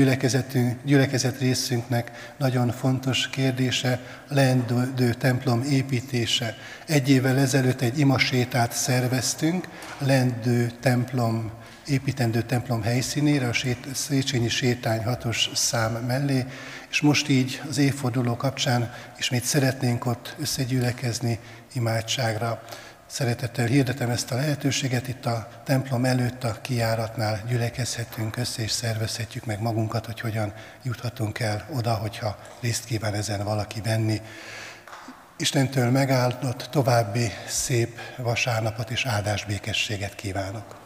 gyülekezet 0.85 1.39
részünknek 1.39 2.35
nagyon 2.39 2.71
fontos 2.71 3.29
kérdése, 3.29 4.01
a 4.29 4.35
leendő 4.35 5.15
templom 5.19 5.63
építése. 5.63 6.57
Egy 6.87 7.11
évvel 7.11 7.39
ezelőtt 7.39 7.81
egy 7.81 7.99
imasétát 7.99 8.73
szerveztünk, 8.73 9.69
a 9.99 10.05
leendő 10.05 10.71
templom 10.81 11.51
építendő 11.87 12.43
templom 12.43 12.83
helyszínére, 12.83 13.49
a 13.49 13.55
Széchenyi 13.95 14.49
sétány 14.49 15.05
hatos 15.05 15.51
szám 15.55 15.93
mellé, 15.93 16.45
és 16.91 17.01
most 17.01 17.29
így 17.29 17.63
az 17.69 17.79
évforduló 17.79 18.37
kapcsán 18.37 18.93
ismét 19.19 19.45
szeretnénk 19.45 20.07
ott 20.07 20.35
összegyülekezni 20.39 21.39
imádságra. 21.73 22.63
Szeretettel 23.07 23.67
hirdetem 23.67 24.11
ezt 24.11 24.31
a 24.31 24.35
lehetőséget, 24.35 25.09
itt 25.09 25.27
a 25.27 25.49
templom 25.65 26.05
előtt 26.05 26.45
a 26.45 26.61
kiáratnál 26.61 27.43
gyülekezhetünk 27.49 28.37
össze, 28.37 28.63
és 28.63 28.71
szervezhetjük 28.71 29.45
meg 29.45 29.61
magunkat, 29.61 30.07
hogy 30.07 30.21
hogyan 30.21 30.53
juthatunk 30.83 31.39
el 31.39 31.69
oda, 31.73 31.95
hogyha 31.95 32.39
részt 32.61 32.85
kíván 32.85 33.15
ezen 33.15 33.45
valaki 33.45 33.81
venni. 33.81 34.21
Istentől 35.37 35.91
megáldott 35.91 36.69
további 36.71 37.33
szép 37.49 38.01
vasárnapot 38.17 38.91
és 38.91 39.07
áldás 39.07 39.45
békességet 39.45 40.15
kívánok. 40.15 40.80